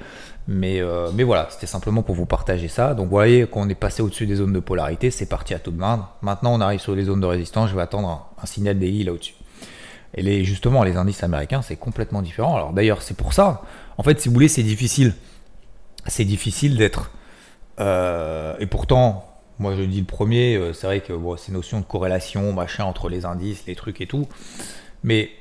Mais, 0.48 0.81
euh, 0.81 1.10
mais 1.13 1.24
voilà, 1.24 1.48
c'était 1.50 1.67
simplement 1.67 2.03
pour 2.03 2.15
vous 2.15 2.25
partager 2.25 2.67
ça. 2.67 2.93
Donc 2.93 3.05
vous 3.05 3.12
voyez, 3.12 3.48
qu'on 3.48 3.69
est 3.69 3.75
passé 3.75 4.01
au-dessus 4.01 4.25
des 4.25 4.36
zones 4.36 4.53
de 4.53 4.60
polarité, 4.60 5.10
c'est 5.10 5.25
parti 5.25 5.53
à 5.53 5.60
toute 5.60 5.75
main. 5.75 6.10
Maintenant, 6.22 6.53
on 6.53 6.62
arrive 6.62 6.81
sur 6.81 6.95
les 6.95 7.05
zones 7.05 7.22
de 7.22 7.25
résistance, 7.25 7.69
je 7.69 7.75
vais 7.75 7.81
attendre 7.81 8.29
un, 8.41 8.45
signal 8.45 8.77
DI 8.77 9.05
là 9.05 9.13
au-dessus. 9.13 9.36
Et 10.15 10.22
les, 10.22 10.43
justement, 10.43 10.83
les 10.83 10.98
indices 10.98 11.24
américains, 11.24 11.62
c'est 11.62 11.77
complètement 11.77 12.22
différent. 12.22 12.55
Alors 12.55 12.74
d'ailleurs, 12.74 13.01
c'est 13.01 13.15
pour 13.15 13.33
ça. 13.33 13.62
En 13.98 14.03
fait, 14.03 14.19
si 14.19 14.27
vous 14.27 14.33
voulez, 14.33 14.50
c'est 14.50 14.63
difficile. 14.63 15.13
C'est 16.07 16.25
difficile 16.25 16.77
d'être... 16.77 17.12
Euh, 17.79 18.55
et 18.60 18.67
pourtant, 18.67 19.25
moi 19.57 19.75
je 19.75 19.81
dis 19.81 20.00
le 20.00 20.05
premier, 20.05 20.55
euh, 20.55 20.74
c'est 20.74 20.86
vrai 20.86 21.00
que 21.00 21.13
ces 21.38 21.51
notions 21.51 21.79
de 21.79 21.86
corrélation, 21.86 22.53
machin, 22.53 22.83
entre 22.83 23.10
les 23.10 23.25
indices, 23.25 23.63
les 23.65 23.75
trucs 23.75 24.01
et 24.01 24.07
tout. 24.07 24.27
Mais 25.03 25.31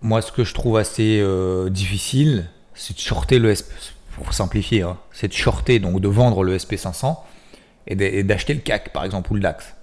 moi, 0.00 0.22
ce 0.22 0.32
que 0.32 0.44
je 0.44 0.54
trouve 0.54 0.76
assez 0.76 1.24
difficile, 1.70 2.48
c'est 2.74 2.94
de 2.94 3.00
shorter 3.00 3.38
le 3.38 3.54
SP 3.54 3.70
pour 4.16 4.32
simplifier, 4.32 4.82
hein, 4.82 4.98
c'est 5.12 5.28
de 5.28 5.32
shorter, 5.32 5.78
donc 5.78 6.00
de 6.00 6.08
vendre 6.08 6.44
le 6.44 6.56
SP500 6.56 7.16
et 7.86 8.22
d'acheter 8.22 8.54
le 8.54 8.60
CAC 8.60 8.92
par 8.92 9.04
exemple 9.04 9.32
ou 9.32 9.34
le 9.34 9.40
DAX. 9.40 9.74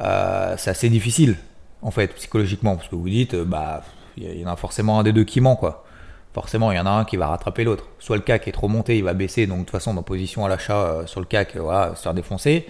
Euh, 0.00 0.54
c'est 0.58 0.70
assez 0.70 0.88
difficile 0.88 1.36
en 1.82 1.90
fait 1.90 2.08
psychologiquement 2.14 2.76
parce 2.76 2.88
que 2.88 2.96
vous 2.96 3.08
dites 3.08 3.34
euh, 3.34 3.44
bah 3.44 3.82
il 4.16 4.40
y 4.40 4.44
en 4.44 4.50
a 4.50 4.56
forcément 4.56 4.98
un 4.98 5.02
des 5.02 5.12
deux 5.12 5.24
qui 5.24 5.40
ment 5.40 5.56
quoi. 5.56 5.84
Forcément 6.32 6.72
il 6.72 6.76
y 6.76 6.80
en 6.80 6.86
a 6.86 6.90
un 6.90 7.04
qui 7.04 7.16
va 7.16 7.28
rattraper 7.28 7.64
l'autre. 7.64 7.86
Soit 7.98 8.16
le 8.16 8.22
CAC 8.22 8.48
est 8.48 8.52
trop 8.52 8.68
monté, 8.68 8.98
il 8.98 9.04
va 9.04 9.14
baisser 9.14 9.46
donc 9.46 9.60
de 9.60 9.64
toute 9.64 9.72
façon 9.72 9.92
ma 9.92 10.02
position 10.02 10.44
à 10.44 10.48
l'achat 10.48 10.78
euh, 10.78 11.06
sur 11.06 11.20
le 11.20 11.26
CAC 11.26 11.56
voilà 11.56 11.94
se 11.94 12.02
faire 12.02 12.14
défoncer. 12.14 12.66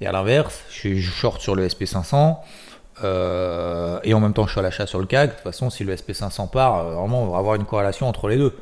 Et 0.00 0.06
à 0.06 0.12
l'inverse, 0.12 0.62
je, 0.70 0.94
je 0.94 1.10
short 1.10 1.40
sur 1.40 1.54
le 1.54 1.66
SP500 1.66 2.36
et 3.02 4.14
en 4.14 4.20
même 4.20 4.32
temps 4.32 4.46
je 4.46 4.52
suis 4.52 4.60
à 4.60 4.62
l'achat 4.62 4.86
sur 4.86 4.98
le 4.98 5.06
CAC. 5.06 5.30
De 5.30 5.34
toute 5.34 5.42
façon 5.42 5.70
si 5.70 5.84
le 5.84 5.94
SP500 5.94 6.50
part, 6.50 6.84
vraiment 6.84 7.22
on 7.22 7.28
va 7.28 7.38
avoir 7.38 7.54
une 7.54 7.64
corrélation 7.64 8.08
entre 8.08 8.28
les 8.28 8.36
deux. 8.36 8.54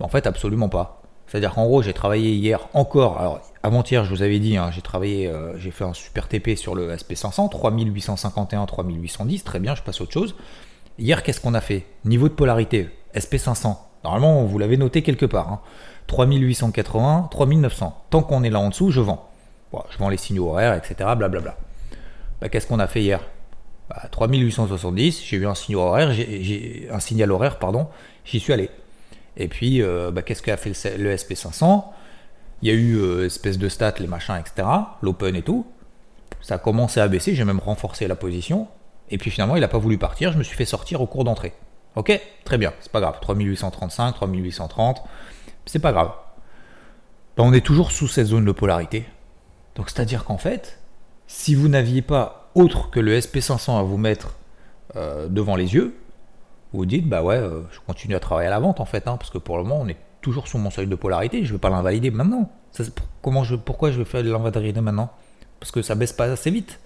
En 0.00 0.08
fait, 0.08 0.26
absolument 0.26 0.68
pas. 0.68 1.02
C'est-à-dire 1.26 1.54
qu'en 1.54 1.66
gros, 1.66 1.82
j'ai 1.82 1.92
travaillé 1.92 2.32
hier 2.32 2.68
encore. 2.72 3.18
Alors, 3.18 3.40
avant-hier, 3.62 4.04
je 4.04 4.10
vous 4.10 4.22
avais 4.22 4.38
dit, 4.38 4.56
hein, 4.56 4.70
j'ai 4.72 4.80
travaillé, 4.80 5.26
euh, 5.26 5.58
j'ai 5.58 5.70
fait 5.70 5.84
un 5.84 5.92
super 5.92 6.28
TP 6.28 6.56
sur 6.56 6.74
le 6.74 6.94
SP500, 6.94 7.50
3851, 7.50 8.66
3810. 8.66 9.44
Très 9.44 9.58
bien, 9.58 9.74
je 9.74 9.82
passe 9.82 10.00
à 10.00 10.04
autre 10.04 10.12
chose. 10.12 10.34
Hier, 10.98 11.22
qu'est-ce 11.22 11.40
qu'on 11.40 11.54
a 11.54 11.60
fait? 11.60 11.84
Niveau 12.04 12.28
de 12.28 12.34
polarité, 12.34 12.88
SP500. 13.14 13.76
Normalement, 14.04 14.44
vous 14.44 14.58
l'avez 14.58 14.76
noté 14.76 15.02
quelque 15.02 15.26
part. 15.26 15.60
3880, 16.06 17.16
hein. 17.16 17.28
3900. 17.30 18.04
Tant 18.10 18.22
qu'on 18.22 18.42
est 18.42 18.50
là 18.50 18.60
en 18.60 18.70
dessous, 18.70 18.90
je 18.90 19.00
vends. 19.00 19.28
je 19.90 19.98
vends 19.98 20.08
les 20.08 20.16
signaux 20.16 20.48
horaires, 20.48 20.74
etc. 20.74 21.10
Blablabla. 21.16 21.56
Bah, 22.40 22.48
qu'est-ce 22.48 22.66
qu'on 22.66 22.78
a 22.78 22.86
fait 22.86 23.02
hier? 23.02 23.20
3870, 24.10 25.18
bah, 25.18 25.24
j'ai 25.26 25.36
eu 25.36 25.46
un 25.46 25.54
signal 25.54 25.80
horaire, 25.80 26.12
j'ai 26.12 26.88
un 26.90 27.00
signal 27.00 27.32
horaire, 27.32 27.58
pardon, 27.58 27.88
j'y 28.24 28.40
suis 28.40 28.52
allé. 28.52 28.70
Et 29.36 29.48
puis, 29.48 29.82
euh, 29.82 30.10
bah, 30.10 30.22
qu'est-ce 30.22 30.42
qu'a 30.42 30.56
fait 30.56 30.70
le, 30.96 31.14
SP500 31.14 31.84
Il 32.62 32.68
y 32.68 32.70
a 32.70 32.74
eu 32.74 32.96
euh, 32.96 33.26
espèce 33.26 33.58
de 33.58 33.68
stats, 33.68 33.94
les 33.98 34.06
machins, 34.06 34.36
etc. 34.36 34.68
L'open 35.00 35.34
et 35.36 35.42
tout. 35.42 35.66
Ça 36.40 36.56
a 36.56 36.58
commencé 36.58 37.00
à 37.00 37.08
baisser, 37.08 37.34
j'ai 37.34 37.44
même 37.44 37.60
renforcé 37.60 38.06
la 38.08 38.16
position. 38.16 38.68
Et 39.10 39.18
puis 39.18 39.30
finalement, 39.30 39.56
il 39.56 39.60
n'a 39.60 39.68
pas 39.68 39.78
voulu 39.78 39.96
partir, 39.96 40.32
je 40.32 40.38
me 40.38 40.42
suis 40.42 40.56
fait 40.56 40.64
sortir 40.64 41.00
au 41.00 41.06
cours 41.06 41.24
d'entrée. 41.24 41.54
Ok? 41.96 42.20
Très 42.44 42.58
bien, 42.58 42.72
c'est 42.80 42.92
pas 42.92 43.00
grave. 43.00 43.18
3835, 43.20 44.12
3830, 44.12 45.02
c'est 45.66 45.78
pas 45.78 45.92
grave. 45.92 46.12
Bah, 47.36 47.44
on 47.46 47.52
est 47.52 47.64
toujours 47.64 47.90
sous 47.90 48.08
cette 48.08 48.26
zone 48.26 48.44
de 48.44 48.52
polarité. 48.52 49.06
Donc 49.76 49.88
c'est-à-dire 49.90 50.24
qu'en 50.24 50.38
fait, 50.38 50.80
si 51.26 51.54
vous 51.54 51.68
n'aviez 51.68 52.02
pas 52.02 52.37
autre 52.54 52.90
que 52.90 53.00
le 53.00 53.18
SP500 53.18 53.78
à 53.78 53.82
vous 53.82 53.98
mettre 53.98 54.36
euh, 54.96 55.28
devant 55.28 55.56
les 55.56 55.74
yeux, 55.74 55.94
vous 56.72 56.86
dites, 56.86 57.08
bah 57.08 57.22
ouais, 57.22 57.36
euh, 57.36 57.62
je 57.70 57.80
continue 57.86 58.14
à 58.14 58.20
travailler 58.20 58.48
à 58.48 58.50
la 58.50 58.58
vente 58.58 58.80
en 58.80 58.84
fait, 58.84 59.08
hein, 59.08 59.16
parce 59.16 59.30
que 59.30 59.38
pour 59.38 59.56
le 59.56 59.64
moment, 59.64 59.80
on 59.80 59.88
est 59.88 59.96
toujours 60.20 60.48
sur 60.48 60.58
mon 60.58 60.70
seuil 60.70 60.86
de 60.86 60.94
polarité, 60.94 61.44
je 61.44 61.48
ne 61.48 61.52
vais 61.52 61.60
pas 61.60 61.70
l'invalider 61.70 62.10
maintenant. 62.10 62.50
pourquoi 63.64 63.90
je 63.90 63.98
vais 63.98 64.04
faire 64.04 64.22
l'invalider 64.22 64.80
maintenant? 64.80 65.10
Parce 65.60 65.72
que 65.72 65.82
ça 65.82 65.94
baisse 65.94 66.12
pas 66.12 66.24
assez 66.24 66.50
vite. 66.50 66.78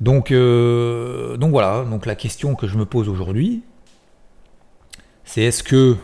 Donc, 0.00 0.32
euh, 0.32 1.36
donc 1.36 1.50
voilà, 1.50 1.84
donc 1.84 2.06
la 2.06 2.14
question 2.14 2.54
que 2.54 2.66
je 2.66 2.76
me 2.76 2.86
pose 2.86 3.08
aujourd'hui, 3.08 3.62
c'est 5.24 5.42
est-ce 5.42 5.62
que 5.62 5.96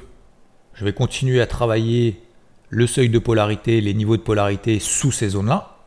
je 0.74 0.84
vais 0.84 0.92
continuer 0.92 1.40
à 1.40 1.46
travailler 1.46 2.20
le 2.68 2.86
seuil 2.86 3.08
de 3.08 3.18
polarité, 3.18 3.80
les 3.80 3.94
niveaux 3.94 4.16
de 4.16 4.22
polarité 4.22 4.78
sous 4.78 5.10
ces 5.10 5.30
zones-là 5.30 5.77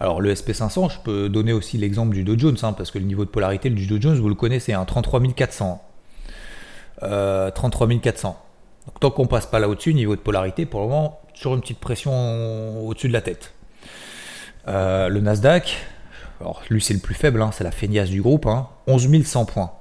alors 0.00 0.20
le 0.20 0.32
SP500, 0.32 0.92
je 0.92 0.98
peux 1.00 1.28
donner 1.28 1.52
aussi 1.52 1.76
l'exemple 1.76 2.14
du 2.14 2.24
Dow 2.24 2.38
Jones, 2.38 2.56
hein, 2.62 2.72
parce 2.72 2.90
que 2.90 2.98
le 2.98 3.04
niveau 3.04 3.24
de 3.24 3.30
polarité 3.30 3.68
du 3.70 3.86
Dow 3.86 4.00
Jones, 4.00 4.18
vous 4.18 4.28
le 4.28 4.34
connaissez, 4.34 4.72
un 4.72 4.84
33 4.84 5.20
400. 5.34 5.82
33 7.00 7.88
400. 8.00 8.36
Donc 8.86 9.00
tant 9.00 9.10
qu'on 9.10 9.26
passe 9.26 9.46
pas 9.46 9.58
là 9.58 9.68
au-dessus, 9.68 9.94
niveau 9.94 10.16
de 10.16 10.20
polarité, 10.20 10.66
pour 10.66 10.80
le 10.80 10.86
moment, 10.86 11.20
toujours 11.34 11.54
une 11.54 11.60
petite 11.60 11.80
pression 11.80 12.86
au-dessus 12.86 13.08
de 13.08 13.12
la 13.12 13.20
tête. 13.20 13.54
Euh, 14.68 15.08
le 15.08 15.20
Nasdaq, 15.20 15.76
alors 16.40 16.62
lui 16.70 16.80
c'est 16.80 16.94
le 16.94 17.00
plus 17.00 17.14
faible, 17.14 17.42
hein, 17.42 17.50
c'est 17.52 17.64
la 17.64 17.70
feignasse 17.70 18.10
du 18.10 18.22
groupe, 18.22 18.46
11 18.86 19.06
hein. 19.06 19.22
100 19.24 19.44
points. 19.46 19.72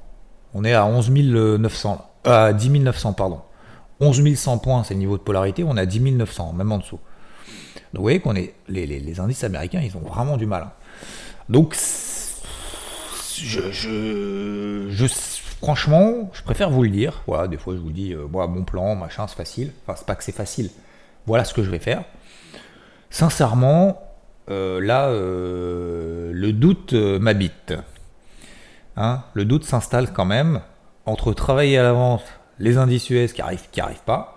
On 0.53 0.63
est 0.63 0.73
à 0.73 0.85
11 0.85 1.11
900, 1.11 2.09
à 2.23 2.53
10 2.53 2.69
900 2.69 3.13
pardon. 3.13 3.41
11 3.99 4.35
100 4.35 4.57
points 4.59 4.83
c'est 4.83 4.93
le 4.93 4.99
niveau 4.99 5.17
de 5.17 5.23
polarité, 5.23 5.63
on 5.63 5.77
est 5.77 5.81
à 5.81 5.85
10 5.85 5.99
900, 5.99 6.53
même 6.53 6.71
en 6.71 6.79
dessous. 6.79 6.99
Donc 7.93 7.97
vous 7.97 8.01
voyez 8.01 8.19
qu'on 8.19 8.35
est 8.35 8.53
les, 8.67 8.85
les, 8.85 9.19
indices 9.19 9.43
américains, 9.43 9.81
ils 9.81 9.95
ont 9.97 10.01
vraiment 10.01 10.37
du 10.37 10.45
mal. 10.45 10.63
Hein. 10.63 10.71
Donc 11.49 11.75
je, 13.35 13.71
je, 13.71 15.07
Franchement, 15.61 16.29
je 16.33 16.43
préfère 16.43 16.69
vous 16.69 16.83
le 16.83 16.89
dire. 16.89 17.23
Voilà, 17.25 17.47
des 17.47 17.57
fois 17.57 17.73
je 17.73 17.79
vous 17.79 17.91
dis, 17.91 18.13
euh, 18.13 18.27
moi, 18.27 18.47
mon 18.47 18.63
plan, 18.63 18.95
machin, 18.95 19.27
c'est 19.27 19.35
facile. 19.35 19.71
Enfin, 19.83 19.95
c'est 19.97 20.05
pas 20.05 20.15
que 20.15 20.23
c'est 20.23 20.35
facile. 20.35 20.69
Voilà 21.25 21.43
ce 21.43 21.53
que 21.53 21.63
je 21.63 21.71
vais 21.71 21.79
faire. 21.79 22.03
Sincèrement, 23.09 24.01
euh, 24.49 24.79
là, 24.79 25.07
euh, 25.07 26.31
le 26.31 26.53
doute 26.53 26.93
m'habite. 26.93 27.73
Hein, 28.95 29.23
le 29.33 29.45
doute 29.45 29.63
s'installe 29.63 30.13
quand 30.13 30.25
même 30.25 30.61
entre 31.05 31.33
travailler 31.33 31.77
à 31.77 31.83
la 31.83 31.93
vente, 31.93 32.23
les 32.59 32.77
indices 32.77 33.09
US 33.09 33.33
qui 33.33 33.41
arrivent, 33.41 33.69
qui 33.71 33.81
arrivent 33.81 34.03
pas, 34.05 34.35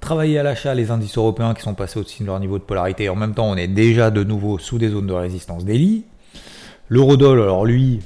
travailler 0.00 0.38
à 0.38 0.42
l'achat, 0.42 0.74
les 0.74 0.90
indices 0.90 1.16
européens 1.16 1.54
qui 1.54 1.62
sont 1.62 1.74
passés 1.74 1.98
au-dessus 1.98 2.22
de 2.22 2.28
leur 2.28 2.40
niveau 2.40 2.58
de 2.58 2.62
polarité. 2.62 3.08
En 3.08 3.16
même 3.16 3.34
temps, 3.34 3.48
on 3.48 3.56
est 3.56 3.68
déjà 3.68 4.10
de 4.10 4.24
nouveau 4.24 4.58
sous 4.58 4.78
des 4.78 4.88
zones 4.88 5.06
de 5.06 5.12
résistance 5.12 5.64
d'Eli. 5.64 6.04
L'eurodoll, 6.88 7.42
alors 7.42 7.66
lui, 7.66 8.00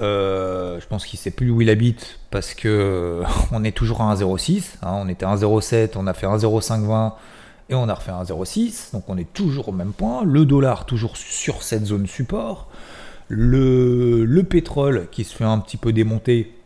euh, 0.00 0.78
je 0.80 0.86
pense 0.86 1.06
qu'il 1.06 1.18
sait 1.18 1.30
plus 1.30 1.50
où 1.50 1.60
il 1.60 1.70
habite 1.70 2.20
parce 2.30 2.54
que 2.54 3.22
on 3.52 3.64
est 3.64 3.72
toujours 3.72 4.02
à 4.02 4.14
1,06. 4.14 4.76
Hein, 4.82 4.92
on 4.94 5.08
était 5.08 5.24
à 5.24 5.34
1,07, 5.34 5.92
on 5.96 6.06
a 6.06 6.14
fait 6.14 6.26
1,0520 6.26 7.12
et 7.70 7.74
on 7.74 7.88
a 7.88 7.94
refait 7.94 8.12
1,06. 8.12 8.92
Donc 8.92 9.04
on 9.08 9.16
est 9.16 9.32
toujours 9.32 9.68
au 9.68 9.72
même 9.72 9.92
point. 9.92 10.24
Le 10.24 10.44
dollar 10.44 10.86
toujours 10.86 11.16
sur 11.16 11.62
cette 11.62 11.86
zone 11.86 12.06
support. 12.06 12.68
Le, 13.28 14.24
le 14.24 14.42
pétrole 14.42 15.06
qui 15.10 15.24
se 15.24 15.34
fait 15.34 15.44
un 15.44 15.58
petit 15.58 15.76
peu 15.76 15.92
démonter 15.92 16.57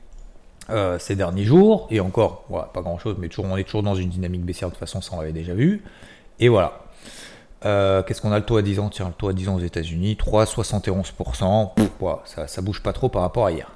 euh, 0.70 0.98
ces 0.98 1.16
derniers 1.16 1.44
jours. 1.44 1.86
Et 1.90 2.00
encore, 2.00 2.44
voilà, 2.48 2.66
pas 2.66 2.82
grand 2.82 2.98
chose, 2.98 3.16
mais 3.18 3.28
toujours, 3.28 3.46
on 3.46 3.56
est 3.56 3.64
toujours 3.64 3.82
dans 3.82 3.94
une 3.94 4.08
dynamique 4.08 4.44
baissière 4.44 4.68
de 4.68 4.74
toute 4.74 4.80
façon, 4.80 5.00
ça 5.00 5.14
on 5.14 5.20
l'avait 5.20 5.32
déjà 5.32 5.54
vu. 5.54 5.82
Et 6.40 6.48
voilà. 6.48 6.80
Euh, 7.64 8.02
qu'est-ce 8.02 8.20
qu'on 8.20 8.32
a 8.32 8.38
le 8.38 8.44
taux 8.44 8.56
à 8.56 8.62
10 8.62 8.80
ans? 8.80 8.88
Tiens, 8.88 9.06
le 9.06 9.12
taux 9.12 9.28
à 9.28 9.32
10 9.32 9.48
ans 9.48 9.54
aux 9.56 9.60
États-Unis, 9.60 10.16
3,71%. 10.20 11.70
ça, 12.24 12.46
ça 12.46 12.62
bouge 12.62 12.82
pas 12.82 12.92
trop 12.92 13.08
par 13.08 13.22
rapport 13.22 13.46
à 13.46 13.52
hier. 13.52 13.70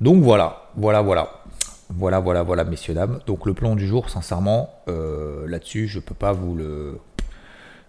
Donc 0.00 0.22
voilà, 0.22 0.70
voilà, 0.76 1.02
voilà. 1.02 1.42
Voilà, 1.90 2.20
voilà, 2.20 2.42
voilà, 2.42 2.64
messieurs, 2.64 2.94
dames. 2.94 3.20
Donc 3.26 3.46
le 3.46 3.54
plan 3.54 3.74
du 3.74 3.86
jour, 3.86 4.10
sincèrement, 4.10 4.70
euh, 4.88 5.48
là-dessus, 5.48 5.88
je 5.88 6.00
peux 6.00 6.14
pas 6.14 6.32
vous 6.32 6.54
le. 6.54 7.00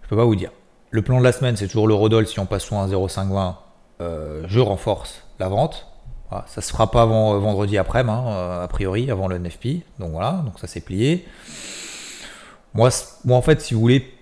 Je 0.02 0.08
peux 0.08 0.16
pas 0.16 0.24
vous 0.24 0.36
dire. 0.36 0.50
Le 0.90 1.02
plan 1.02 1.18
de 1.18 1.24
la 1.24 1.32
semaine, 1.32 1.56
c'est 1.56 1.68
toujours 1.68 1.86
le 1.86 1.94
Rodol. 1.94 2.26
Si 2.26 2.40
on 2.40 2.46
passe 2.46 2.64
sous 2.64 2.76
un 2.76 2.88
0,520, 2.88 3.58
euh, 4.00 4.42
je 4.48 4.58
renforce 4.58 5.22
la 5.38 5.48
vente. 5.48 5.86
Voilà, 6.30 6.44
ça 6.46 6.60
se 6.60 6.70
fera 6.70 6.90
pas 6.90 7.02
avant 7.02 7.38
vendredi 7.38 7.76
après, 7.76 8.00
hein, 8.00 8.60
a 8.62 8.68
priori, 8.68 9.10
avant 9.10 9.28
le 9.28 9.38
NFP. 9.38 9.82
Donc 9.98 10.12
voilà, 10.12 10.44
ça 10.60 10.66
c'est 10.66 10.80
plié. 10.80 11.26
Moi, 12.74 12.90
en 13.28 13.42
fait, 13.42 13.60
si 13.60 13.74
vous 13.74 13.80
voulez, 13.80 14.14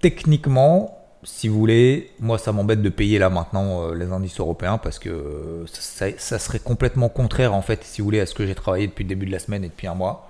techniquement, 0.00 1.04
si 1.24 1.48
vous 1.48 1.58
voulez, 1.58 2.10
moi 2.20 2.38
ça 2.38 2.52
m'embête 2.52 2.82
de 2.82 2.88
payer 2.90 3.18
là 3.18 3.30
maintenant 3.30 3.82
euh, 3.82 3.94
les 3.94 4.12
indices 4.12 4.38
européens 4.38 4.78
parce 4.78 4.98
que 4.98 5.64
ça, 5.66 6.38
serait 6.38 6.58
complètement 6.58 7.08
contraire 7.08 7.54
en 7.54 7.62
fait, 7.62 7.82
si 7.82 8.00
vous 8.00 8.06
voulez, 8.06 8.20
à 8.20 8.26
ce 8.26 8.34
que 8.34 8.46
j'ai 8.46 8.54
travaillé 8.54 8.86
depuis 8.86 9.04
le 9.04 9.08
début 9.08 9.26
de 9.26 9.32
la 9.32 9.38
semaine 9.38 9.64
et 9.64 9.68
depuis 9.68 9.86
un 9.86 9.94
mois. 9.94 10.28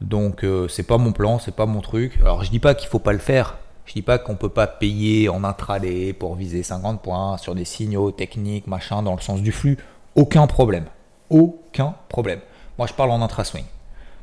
Donc 0.00 0.44
euh, 0.44 0.66
c'est 0.68 0.82
pas 0.82 0.96
mon 0.96 1.12
plan, 1.12 1.38
c'est 1.38 1.54
pas 1.54 1.66
mon 1.66 1.80
truc. 1.80 2.18
Alors 2.22 2.42
je 2.42 2.50
dis 2.50 2.58
pas 2.58 2.74
qu'il 2.74 2.88
faut 2.88 2.98
pas 2.98 3.12
le 3.12 3.18
faire. 3.18 3.58
Je 3.84 3.92
dis 3.92 4.02
pas 4.02 4.18
qu'on 4.18 4.36
peut 4.36 4.48
pas 4.48 4.66
payer 4.66 5.28
en 5.28 5.42
intraday 5.42 6.12
pour 6.12 6.36
viser 6.36 6.62
50 6.62 7.02
points 7.02 7.36
sur 7.38 7.54
des 7.54 7.64
signaux 7.64 8.12
techniques, 8.12 8.66
machin, 8.66 9.02
dans 9.02 9.14
le 9.14 9.20
sens 9.20 9.42
du 9.42 9.52
flux. 9.52 9.78
Aucun 10.14 10.46
problème. 10.46 10.86
Aucun 11.28 11.94
problème. 12.08 12.40
Moi 12.78 12.86
je 12.86 12.94
parle 12.94 13.10
en 13.10 13.22
intra-swing. 13.22 13.64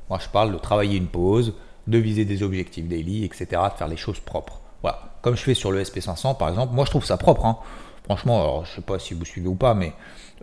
Moi 0.10 0.20
je 0.22 0.30
parle 0.30 0.52
de 0.52 0.58
travailler 0.58 0.98
une 0.98 1.08
pause, 1.08 1.54
de 1.88 1.98
viser 1.98 2.26
des 2.26 2.44
objectifs 2.44 2.88
daily, 2.88 3.24
etc. 3.24 3.48
De 3.72 3.78
faire 3.78 3.88
les 3.88 3.98
choses 3.98 4.20
propres. 4.20 4.60
Voilà. 4.82 5.00
Comme 5.22 5.36
je 5.36 5.42
fais 5.42 5.54
sur 5.54 5.72
le 5.72 5.82
SP500 5.84 6.38
par 6.38 6.50
exemple, 6.50 6.74
moi 6.74 6.86
je 6.86 6.92
trouve 6.92 7.06
ça 7.06 7.18
propre. 7.18 7.46
Hein. 7.46 7.58
Franchement, 8.08 8.40
alors, 8.42 8.66
je 8.66 8.76
sais 8.76 8.82
pas 8.82 9.00
si 9.00 9.14
vous 9.14 9.26
suivez 9.26 9.50
ou 9.50 9.56
pas, 9.56 9.74
mais 9.74 9.92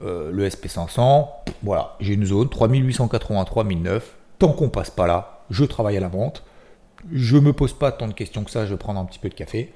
euh, 0.02 0.30
le 0.30 0.46
SP500, 0.46 1.28
voilà, 1.62 1.96
j'ai 1.98 2.12
une 2.12 2.26
zone 2.26 2.50
3883 2.50 3.64
1009. 3.64 4.14
Tant 4.38 4.52
qu'on 4.52 4.68
passe 4.68 4.90
pas 4.90 5.06
là, 5.06 5.40
je 5.48 5.64
travaille 5.64 5.96
à 5.96 6.00
la 6.00 6.08
vente. 6.08 6.42
Je 7.10 7.38
me 7.38 7.54
pose 7.54 7.72
pas 7.72 7.90
tant 7.90 8.06
de 8.06 8.12
questions 8.12 8.44
que 8.44 8.50
ça, 8.50 8.66
je 8.66 8.72
vais 8.72 8.76
prendre 8.76 9.00
un 9.00 9.06
petit 9.06 9.18
peu 9.18 9.30
de 9.30 9.34
café. 9.34 9.72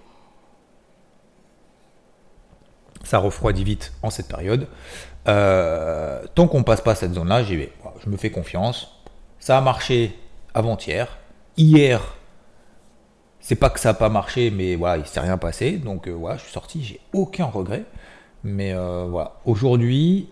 Ça 3.04 3.18
refroidit 3.18 3.64
vite 3.64 3.94
en 4.02 4.10
cette 4.10 4.28
période. 4.28 4.68
Euh, 5.26 6.22
tant 6.34 6.46
qu'on 6.46 6.62
passe 6.62 6.80
pas 6.80 6.94
cette 6.94 7.14
zone-là, 7.14 7.42
je 7.42 7.56
me 8.06 8.16
fais 8.16 8.30
confiance. 8.30 8.94
Ça 9.38 9.58
a 9.58 9.60
marché 9.60 10.16
avant-hier. 10.54 11.18
Hier, 11.56 12.00
c'est 13.40 13.56
pas 13.56 13.70
que 13.70 13.80
ça 13.80 13.90
n'a 13.90 13.94
pas 13.94 14.08
marché, 14.08 14.50
mais 14.50 14.76
voilà, 14.76 14.98
il 14.98 15.06
s'est 15.06 15.20
rien 15.20 15.38
passé. 15.38 15.72
Donc 15.78 16.06
euh, 16.06 16.12
voilà, 16.12 16.36
je 16.36 16.42
suis 16.42 16.52
sorti, 16.52 16.82
j'ai 16.82 17.00
aucun 17.12 17.46
regret. 17.46 17.84
Mais 18.44 18.72
euh, 18.72 19.06
voilà, 19.08 19.34
aujourd'hui, 19.44 20.28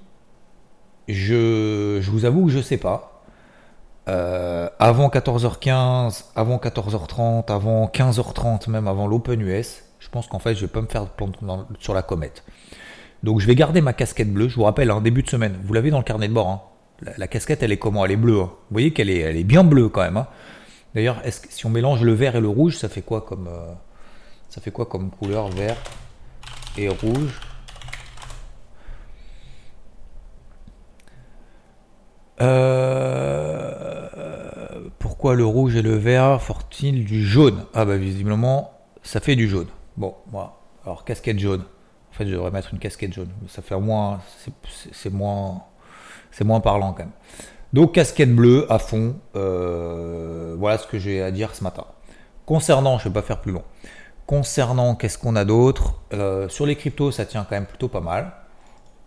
je, 1.09 2.01
vous 2.09 2.25
avoue 2.25 2.47
que 2.47 2.53
je 2.53 2.61
sais 2.61 2.79
pas. 2.79 3.13
Avant 4.07 5.09
14h15, 5.09 6.27
avant 6.37 6.59
14h30, 6.59 7.53
avant 7.53 7.87
15h30, 7.87 8.71
même 8.71 8.87
avant 8.87 9.09
l'Open 9.09 9.41
US, 9.41 9.83
je 9.99 10.09
pense 10.09 10.29
qu'en 10.29 10.39
fait, 10.39 10.55
je 10.55 10.61
vais 10.61 10.73
pas 10.73 10.81
me 10.81 10.87
faire 10.87 11.07
planter 11.07 11.41
sur 11.81 11.93
la 11.93 12.03
comète. 12.03 12.45
Donc 13.23 13.41
je 13.41 13.47
vais 13.47 13.55
garder 13.55 13.81
ma 13.81 13.93
casquette 13.93 14.33
bleue. 14.33 14.49
Je 14.49 14.57
vous 14.57 14.65
rappelle, 14.65 14.91
un 14.91 14.97
hein, 14.97 15.01
début 15.01 15.23
de 15.23 15.29
semaine, 15.29 15.59
vous 15.65 15.73
l'avez 15.73 15.91
dans 15.91 15.99
le 15.99 16.05
carnet 16.05 16.29
de 16.29 16.33
bord. 16.33 16.49
Hein. 16.49 16.63
La, 17.19 17.29
casquette, 17.29 17.63
elle 17.63 17.73
est 17.73 17.77
comment? 17.77 18.05
Elle 18.05 18.13
est 18.13 18.17
bleue. 18.17 18.41
Hein. 18.41 18.51
Vous 18.53 18.73
voyez 18.73 18.93
qu'elle 18.93 19.11
est, 19.11 19.19
elle 19.19 19.37
est 19.37 19.45
bien 19.45 19.65
bleue 19.65 19.89
quand 19.89 20.03
même. 20.03 20.25
D'ailleurs, 20.95 21.21
si 21.51 21.67
on 21.67 21.71
mélange 21.71 22.03
le 22.03 22.13
vert 22.15 22.37
et 22.37 22.41
le 22.41 22.49
rouge, 22.49 22.77
ça 22.77 22.89
fait 22.89 23.03
quoi 23.03 23.21
comme, 23.21 23.49
euh, 23.49 23.73
ça 24.49 24.63
fait 24.63 24.71
quoi 24.71 24.87
comme 24.87 25.11
couleur 25.11 25.49
vert 25.49 25.77
et 26.79 26.89
rouge? 26.89 27.41
Euh, 32.41 34.09
Pourquoi 34.99 35.35
le 35.35 35.45
rouge 35.45 35.77
et 35.77 35.83
le 35.83 35.97
vert 35.97 36.41
font-ils 36.41 37.05
du 37.05 37.27
jaune? 37.27 37.67
Ah 37.75 37.85
bah 37.85 37.97
visiblement, 37.97 38.73
ça 39.03 39.21
fait 39.21 39.37
du 39.37 39.49
jaune. 39.49 39.69
Bon, 39.97 40.15
voilà. 40.31 40.55
Alors 40.85 41.05
casquette 41.05 41.39
jaune. 41.39 41.65
En 42.17 42.19
fait, 42.21 42.29
je 42.29 42.33
devrais 42.33 42.51
mettre 42.51 42.73
une 42.73 42.79
casquette 42.79 43.13
jaune. 43.13 43.29
Ça 43.47 43.61
fait 43.61 43.79
moins, 43.79 44.21
c'est 44.91 45.13
moins, 45.13 45.65
c'est 46.31 46.45
moins 46.45 46.61
parlant 46.61 46.93
quand 46.93 47.01
même. 47.01 47.13
Donc 47.75 47.93
casquette 47.93 48.35
bleue 48.35 48.65
à 48.73 48.79
fond, 48.79 49.17
euh, 49.35 50.57
voilà 50.59 50.79
ce 50.79 50.87
que 50.87 50.99
j'ai 50.99 51.21
à 51.21 51.31
dire 51.31 51.55
ce 51.55 51.63
matin. 51.63 51.85
Concernant, 52.47 52.97
je 52.97 53.07
ne 53.07 53.13
vais 53.13 53.21
pas 53.21 53.27
faire 53.27 53.43
plus 53.43 53.53
long, 53.53 53.65
concernant 54.25 54.95
qu'est-ce 54.95 55.19
qu'on 55.19 55.37
a 55.37 55.45
d'autre, 55.45 56.01
euh, 56.15 56.49
sur 56.49 56.65
les 56.65 56.77
cryptos 56.77 57.11
ça 57.11 57.27
tient 57.27 57.45
quand 57.45 57.57
même 57.57 57.67
plutôt 57.67 57.89
pas 57.89 58.01
mal. 58.01 58.33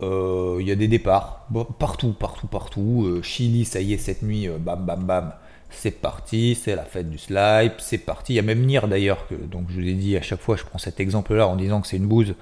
Euh, 0.04 0.58
il 0.60 0.68
y 0.68 0.72
a 0.72 0.76
des 0.76 0.88
départs 0.88 1.48
partout, 1.80 2.14
partout, 2.14 2.46
partout. 2.46 3.22
Chili, 3.24 3.66
ça 3.66 3.82
y 3.82 3.94
est, 3.94 3.98
cette 3.98 4.22
nuit, 4.22 4.48
bam, 4.60 4.86
bam, 4.86 5.04
bam, 5.04 5.34
c'est 5.72 6.00
parti, 6.00 6.54
c'est 6.54 6.76
la 6.76 6.84
fête 6.84 7.10
du 7.10 7.18
slide, 7.18 7.74
c'est 7.80 7.98
parti. 7.98 8.34
Il 8.34 8.36
y 8.36 8.40
a 8.40 8.44
même 8.44 8.64
Nier 8.64 8.82
d'ailleurs, 8.88 9.26
donc 9.50 9.66
je 9.70 9.82
vous 9.82 9.88
ai 9.88 9.94
dit 9.94 10.16
à 10.16 10.22
chaque 10.22 10.42
fois, 10.42 10.58
je 10.58 10.64
prends 10.64 10.78
cet 10.78 11.00
exemple-là 11.00 11.48
en 11.48 11.56
disant 11.56 11.82
que 11.82 11.88
c'est 11.88 11.98
une 11.98 12.08
bouse. 12.08 12.36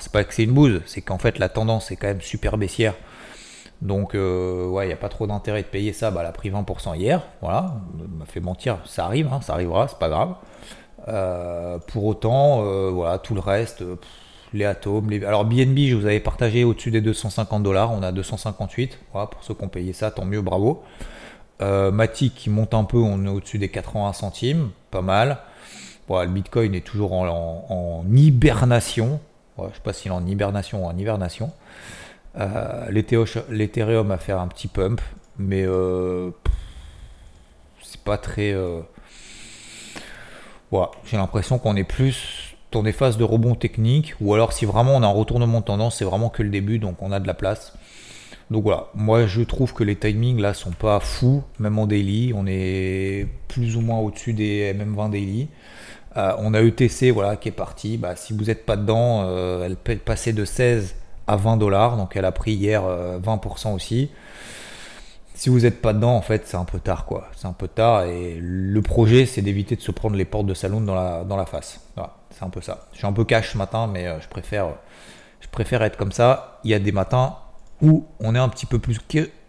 C'est 0.00 0.12
pas 0.12 0.24
que 0.24 0.34
c'est 0.34 0.44
une 0.44 0.52
bouse, 0.52 0.80
c'est 0.86 1.00
qu'en 1.00 1.18
fait 1.18 1.38
la 1.38 1.48
tendance 1.48 1.90
est 1.90 1.96
quand 1.96 2.08
même 2.08 2.20
super 2.20 2.58
baissière. 2.58 2.94
Donc, 3.82 4.14
euh, 4.14 4.68
ouais, 4.68 4.84
il 4.84 4.86
n'y 4.86 4.94
a 4.94 4.96
pas 4.96 5.08
trop 5.08 5.26
d'intérêt 5.26 5.62
de 5.62 5.66
payer 5.66 5.92
ça. 5.92 6.12
Bah, 6.12 6.20
elle 6.22 6.28
a 6.28 6.32
pris 6.32 6.50
20% 6.50 6.96
hier. 6.96 7.22
Voilà, 7.40 7.74
m'a 8.16 8.24
fait 8.24 8.40
mentir. 8.40 8.78
Ça 8.86 9.04
arrive, 9.04 9.28
hein, 9.32 9.40
ça 9.42 9.54
arrivera, 9.54 9.88
c'est 9.88 9.98
pas 9.98 10.08
grave. 10.08 10.34
Euh, 11.08 11.78
pour 11.88 12.04
autant, 12.04 12.62
euh, 12.64 12.90
voilà, 12.90 13.18
tout 13.18 13.34
le 13.34 13.40
reste, 13.40 13.82
les 14.52 14.64
atomes. 14.64 15.10
Les... 15.10 15.24
Alors, 15.24 15.44
BNB, 15.44 15.78
je 15.88 15.96
vous 15.96 16.06
avais 16.06 16.20
partagé 16.20 16.62
au-dessus 16.62 16.92
des 16.92 17.00
250 17.00 17.64
dollars. 17.64 17.90
On 17.92 18.04
a 18.04 18.12
258. 18.12 19.00
Voilà, 19.12 19.26
pour 19.26 19.42
ceux 19.42 19.54
qui 19.54 19.64
ont 19.64 19.68
payé 19.68 19.92
ça, 19.92 20.12
tant 20.12 20.24
mieux, 20.24 20.42
bravo. 20.42 20.82
Matic 21.60 22.34
qui 22.34 22.50
monte 22.50 22.74
un 22.74 22.82
peu, 22.82 22.98
on 22.98 23.24
est 23.24 23.28
au-dessus 23.28 23.58
des 23.58 23.68
81 23.68 24.12
centimes, 24.14 24.70
pas 24.90 25.00
mal. 25.00 25.38
Voilà, 26.08 26.26
le 26.26 26.32
Bitcoin 26.32 26.74
est 26.74 26.84
toujours 26.84 27.12
en, 27.12 28.04
hibernation. 28.12 29.20
Je 29.58 29.74
sais 29.74 29.80
pas 29.82 29.92
s'il 29.92 30.10
est 30.10 30.14
en 30.14 30.26
hibernation 30.26 30.84
ou 30.84 30.86
en 30.86 30.96
hibernation. 30.96 31.52
Euh, 32.38 32.90
L'Ethereum 32.90 34.10
a 34.10 34.18
fait 34.18 34.32
un 34.32 34.48
petit 34.48 34.68
pump, 34.68 35.00
mais 35.38 35.64
euh, 35.66 36.30
c'est 37.82 38.00
pas 38.00 38.18
très. 38.18 38.52
Euh, 38.52 38.80
j'ai 41.04 41.16
l'impression 41.18 41.58
qu'on 41.58 41.76
est 41.76 41.84
plus 41.84 42.56
dans 42.70 42.82
des 42.82 42.92
phases 42.92 43.18
de 43.18 43.24
rebond 43.24 43.54
technique, 43.54 44.14
ou 44.20 44.32
alors 44.32 44.54
si 44.54 44.64
vraiment 44.64 44.96
on 44.96 45.02
a 45.02 45.06
un 45.06 45.10
retournement 45.10 45.60
de 45.60 45.66
tendance, 45.66 45.98
c'est 45.98 46.06
vraiment 46.06 46.30
que 46.30 46.42
le 46.42 46.48
début, 46.48 46.78
donc 46.78 47.02
on 47.02 47.12
a 47.12 47.20
de 47.20 47.26
la 47.26 47.34
place. 47.34 47.74
Donc 48.50 48.64
voilà, 48.64 48.88
moi 48.94 49.26
je 49.26 49.42
trouve 49.42 49.74
que 49.74 49.84
les 49.84 49.96
timings 49.96 50.40
là 50.40 50.54
sont 50.54 50.72
pas 50.72 50.98
fous, 51.00 51.42
même 51.58 51.78
en 51.78 51.86
daily, 51.86 52.32
on 52.34 52.46
est 52.46 53.26
plus 53.48 53.76
ou 53.76 53.82
moins 53.82 53.98
au-dessus 53.98 54.32
des 54.32 54.72
MM20 54.72 55.10
daily. 55.10 55.48
On 56.16 56.54
a 56.54 56.60
ETC 56.60 57.10
voilà, 57.10 57.36
qui 57.36 57.48
est 57.48 57.52
parti, 57.52 57.96
bah, 57.96 58.16
si 58.16 58.32
vous 58.32 58.44
n'êtes 58.44 58.66
pas 58.66 58.76
dedans, 58.76 59.26
elle 59.62 59.76
peut 59.76 59.96
passer 59.96 60.32
de 60.32 60.44
16 60.44 60.94
à 61.26 61.36
20 61.36 61.56
dollars. 61.56 61.96
Donc 61.96 62.16
elle 62.16 62.24
a 62.24 62.32
pris 62.32 62.52
hier 62.52 62.82
20% 62.82 63.68
euh, 63.68 63.74
aussi. 63.74 64.10
Si 65.34 65.48
vous 65.48 65.60
n'êtes 65.60 65.80
pas 65.80 65.92
dedans, 65.92 66.14
en 66.14 66.22
fait, 66.22 66.46
c'est 66.46 66.56
un 66.56 66.64
peu 66.64 66.78
tard, 66.78 67.06
quoi. 67.06 67.28
C'est 67.34 67.46
un 67.46 67.52
peu 67.52 67.66
tard. 67.66 68.04
Et 68.04 68.38
le 68.38 68.82
projet, 68.82 69.26
c'est 69.26 69.42
d'éviter 69.42 69.76
de 69.76 69.80
se 69.80 69.90
prendre 69.90 70.14
les 70.14 70.24
portes 70.24 70.46
de 70.46 70.54
salon 70.54 70.80
dans 70.80 70.94
la, 70.94 71.24
dans 71.24 71.36
la 71.36 71.46
face. 71.46 71.80
c'est 72.30 72.44
un 72.44 72.50
peu 72.50 72.60
ça. 72.60 72.86
Je 72.92 72.98
suis 72.98 73.06
un 73.06 73.12
peu 73.12 73.24
cash 73.24 73.52
ce 73.52 73.58
matin, 73.58 73.86
mais 73.86 74.06
euh, 74.06 74.20
je 74.20 74.28
préfère, 74.28 74.68
je 75.40 75.48
préfère 75.48 75.82
être 75.82 75.96
comme 75.96 76.12
ça. 76.12 76.60
Il 76.64 76.70
y 76.70 76.74
a 76.74 76.78
des 76.78 76.92
matins 76.92 77.36
où 77.80 78.06
on 78.20 78.34
est 78.34 78.38
un 78.38 78.48
petit 78.48 78.66
peu 78.66 78.78
plus, 78.78 79.00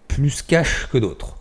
plus 0.08 0.41
cash 0.41 0.88
que 0.91 0.97
d'autres. 0.97 1.36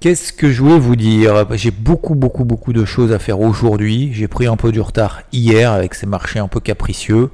Qu'est-ce 0.00 0.32
que 0.32 0.50
je 0.50 0.62
voulais 0.62 0.78
vous 0.78 0.96
dire? 0.96 1.46
J'ai 1.58 1.70
beaucoup, 1.70 2.14
beaucoup, 2.14 2.46
beaucoup 2.46 2.72
de 2.72 2.86
choses 2.86 3.12
à 3.12 3.18
faire 3.18 3.38
aujourd'hui. 3.38 4.14
J'ai 4.14 4.28
pris 4.28 4.46
un 4.46 4.56
peu 4.56 4.72
du 4.72 4.80
retard 4.80 5.20
hier 5.30 5.70
avec 5.72 5.92
ces 5.92 6.06
marchés 6.06 6.38
un 6.38 6.48
peu 6.48 6.58
capricieux. 6.58 7.28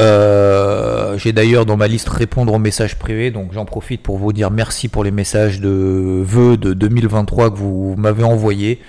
Euh, 0.00 1.16
j'ai 1.18 1.32
d'ailleurs 1.32 1.66
dans 1.66 1.76
ma 1.76 1.86
liste 1.86 2.08
répondre 2.08 2.52
aux 2.52 2.58
messages 2.58 2.96
privés, 2.96 3.30
donc 3.30 3.52
j'en 3.52 3.64
profite 3.64 4.02
pour 4.02 4.18
vous 4.18 4.32
dire 4.32 4.50
merci 4.50 4.88
pour 4.88 5.04
les 5.04 5.12
messages 5.12 5.60
de 5.60 6.20
vœux 6.24 6.56
de 6.56 6.72
2023 6.72 7.50
que 7.50 7.56
vous 7.56 7.94
m'avez 7.96 8.24
envoyés. 8.24 8.80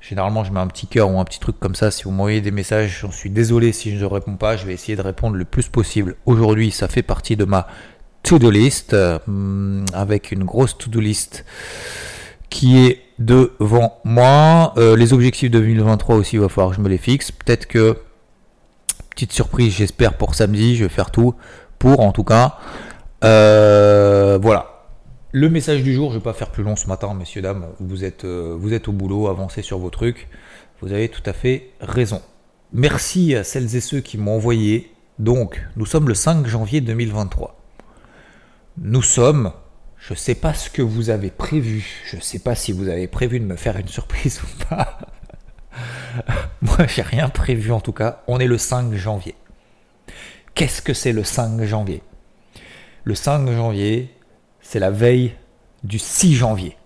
Généralement, 0.00 0.42
je 0.42 0.52
mets 0.52 0.60
un 0.60 0.68
petit 0.68 0.86
cœur 0.86 1.10
ou 1.10 1.20
un 1.20 1.26
petit 1.26 1.38
truc 1.38 1.60
comme 1.60 1.74
ça. 1.74 1.90
Si 1.90 2.04
vous 2.04 2.12
m'envoyez 2.12 2.40
des 2.40 2.50
messages, 2.50 3.00
j'en 3.02 3.12
suis 3.12 3.28
désolé 3.28 3.72
si 3.72 3.94
je 3.94 4.02
ne 4.02 4.10
réponds 4.10 4.36
pas. 4.36 4.56
Je 4.56 4.64
vais 4.64 4.72
essayer 4.72 4.96
de 4.96 5.02
répondre 5.02 5.36
le 5.36 5.44
plus 5.44 5.68
possible. 5.68 6.16
Aujourd'hui, 6.24 6.70
ça 6.70 6.88
fait 6.88 7.02
partie 7.02 7.36
de 7.36 7.44
ma 7.44 7.66
to-do 8.22 8.50
list 8.50 8.94
euh, 8.94 9.18
avec 9.92 10.32
une 10.32 10.44
grosse 10.44 10.78
to-do 10.78 10.98
list 10.98 11.44
qui 12.52 12.78
est 12.78 13.00
devant 13.18 13.98
moi. 14.04 14.74
Euh, 14.76 14.96
les 14.96 15.12
objectifs 15.12 15.50
de 15.50 15.58
2023 15.58 16.16
aussi, 16.16 16.36
il 16.36 16.40
va 16.40 16.48
falloir 16.48 16.70
que 16.70 16.76
je 16.76 16.80
me 16.80 16.88
les 16.88 16.98
fixe. 16.98 17.32
Peut-être 17.32 17.66
que, 17.66 17.96
petite 19.10 19.32
surprise, 19.32 19.74
j'espère 19.74 20.16
pour 20.16 20.34
samedi, 20.34 20.76
je 20.76 20.84
vais 20.84 20.90
faire 20.90 21.10
tout 21.10 21.34
pour 21.78 22.00
en 22.00 22.12
tout 22.12 22.24
cas. 22.24 22.58
Euh, 23.24 24.38
voilà. 24.40 24.68
Le 25.32 25.48
message 25.48 25.82
du 25.82 25.94
jour, 25.94 26.10
je 26.10 26.16
ne 26.16 26.20
vais 26.20 26.24
pas 26.24 26.34
faire 26.34 26.50
plus 26.50 26.62
long 26.62 26.76
ce 26.76 26.86
matin, 26.88 27.14
messieurs, 27.14 27.40
dames. 27.40 27.68
Vous 27.80 28.04
êtes, 28.04 28.24
euh, 28.24 28.54
vous 28.58 28.74
êtes 28.74 28.86
au 28.86 28.92
boulot, 28.92 29.28
avancez 29.28 29.62
sur 29.62 29.78
vos 29.78 29.90
trucs. 29.90 30.28
Vous 30.82 30.92
avez 30.92 31.08
tout 31.08 31.22
à 31.24 31.32
fait 31.32 31.70
raison. 31.80 32.20
Merci 32.74 33.34
à 33.34 33.44
celles 33.44 33.74
et 33.76 33.80
ceux 33.80 34.00
qui 34.00 34.18
m'ont 34.18 34.36
envoyé. 34.36 34.92
Donc, 35.18 35.62
nous 35.76 35.86
sommes 35.86 36.08
le 36.08 36.14
5 36.14 36.46
janvier 36.46 36.82
2023. 36.82 37.58
Nous 38.78 39.02
sommes, 39.02 39.52
je 40.02 40.14
ne 40.14 40.18
sais 40.18 40.34
pas 40.34 40.52
ce 40.52 40.68
que 40.68 40.82
vous 40.82 41.10
avez 41.10 41.30
prévu. 41.30 42.02
Je 42.10 42.16
ne 42.16 42.20
sais 42.20 42.40
pas 42.40 42.56
si 42.56 42.72
vous 42.72 42.88
avez 42.88 43.06
prévu 43.06 43.38
de 43.38 43.44
me 43.44 43.54
faire 43.54 43.76
une 43.76 43.86
surprise 43.86 44.40
ou 44.42 44.64
pas. 44.64 44.98
Moi, 46.60 46.86
j'ai 46.88 47.02
rien 47.02 47.28
prévu 47.28 47.70
en 47.70 47.80
tout 47.80 47.92
cas. 47.92 48.22
On 48.26 48.40
est 48.40 48.48
le 48.48 48.58
5 48.58 48.92
janvier. 48.94 49.36
Qu'est-ce 50.54 50.82
que 50.82 50.92
c'est 50.92 51.12
le 51.12 51.22
5 51.22 51.62
janvier? 51.62 52.02
Le 53.04 53.14
5 53.14 53.48
janvier, 53.52 54.12
c'est 54.60 54.80
la 54.80 54.90
veille 54.90 55.36
du 55.84 56.00
6 56.00 56.34
janvier. 56.34 56.76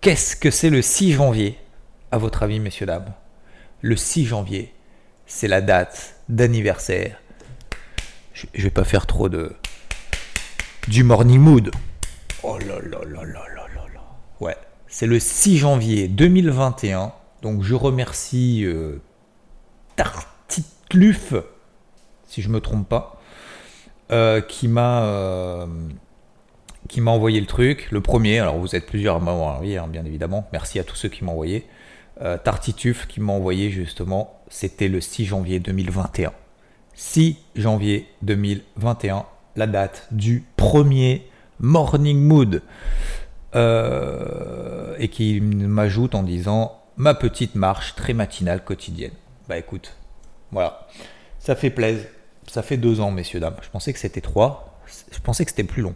Qu'est-ce 0.00 0.34
que 0.34 0.50
c'est 0.50 0.70
le 0.70 0.80
6 0.80 1.12
janvier, 1.12 1.58
à 2.10 2.18
votre 2.18 2.42
avis, 2.42 2.60
messieurs, 2.60 2.86
dames 2.86 3.12
Le 3.82 3.94
6 3.94 4.24
janvier, 4.24 4.72
c'est 5.26 5.48
la 5.48 5.60
date 5.60 6.16
d'anniversaire. 6.30 7.20
Je, 8.32 8.46
ne 8.56 8.62
vais 8.62 8.70
pas 8.70 8.84
faire 8.84 9.06
trop 9.06 9.28
de. 9.28 9.54
du 10.88 11.04
morning 11.04 11.38
mood. 11.38 11.70
Oh 12.44 12.58
là 12.58 12.80
là 12.82 12.98
là 13.04 13.24
là 13.24 13.24
là 13.24 13.66
là 13.74 13.86
là. 13.94 14.00
Ouais, 14.40 14.56
c'est 14.88 15.06
le 15.06 15.20
6 15.20 15.58
janvier 15.58 16.08
2021. 16.08 17.12
Donc 17.42 17.62
je 17.62 17.74
remercie 17.74 18.64
euh, 18.64 19.00
Tartitluf, 19.96 21.34
si 22.26 22.42
je 22.42 22.48
me 22.48 22.60
trompe 22.60 22.88
pas, 22.88 23.20
euh, 24.10 24.40
qui 24.40 24.68
m'a. 24.68 25.04
Euh, 25.04 25.66
qui 26.88 27.00
m'a 27.00 27.12
envoyé 27.12 27.40
le 27.40 27.46
truc, 27.46 27.88
le 27.92 28.00
premier, 28.00 28.40
alors 28.40 28.58
vous 28.58 28.74
êtes 28.74 28.86
plusieurs 28.86 29.16
à 29.16 29.20
m'avoir 29.20 29.54
envoyé, 29.54 29.78
hein, 29.78 29.86
bien 29.86 30.04
évidemment, 30.04 30.48
merci 30.52 30.80
à 30.80 30.84
tous 30.84 30.96
ceux 30.96 31.08
qui 31.08 31.24
m'ont 31.24 31.32
envoyé. 31.32 31.64
Euh, 32.20 32.36
Tartituf 32.36 33.06
qui 33.06 33.20
m'a 33.20 33.32
envoyé 33.32 33.70
justement, 33.70 34.42
c'était 34.48 34.88
le 34.88 35.00
6 35.00 35.24
janvier 35.24 35.60
2021. 35.60 36.32
6 36.94 37.38
janvier 37.54 38.08
2021, 38.22 39.24
la 39.56 39.66
date 39.66 40.08
du 40.10 40.44
premier 40.56 41.26
Morning 41.62 42.20
Mood. 42.20 42.62
Euh, 43.54 44.94
et 44.98 45.08
qui 45.08 45.40
m'ajoute 45.42 46.14
en 46.14 46.22
disant 46.22 46.80
ma 46.96 47.12
petite 47.12 47.54
marche 47.54 47.94
très 47.94 48.14
matinale 48.14 48.64
quotidienne. 48.64 49.12
Bah 49.46 49.58
écoute, 49.58 49.94
voilà, 50.52 50.86
ça 51.38 51.54
fait 51.54 51.70
plaisir. 51.70 52.06
Ça 52.46 52.62
fait 52.62 52.78
deux 52.78 53.00
ans, 53.00 53.10
messieurs, 53.10 53.40
dames. 53.40 53.56
Je 53.62 53.68
pensais 53.68 53.92
que 53.92 53.98
c'était 53.98 54.22
trois. 54.22 54.80
Je 55.10 55.18
pensais 55.20 55.44
que 55.44 55.50
c'était 55.50 55.64
plus 55.64 55.82
long. 55.82 55.94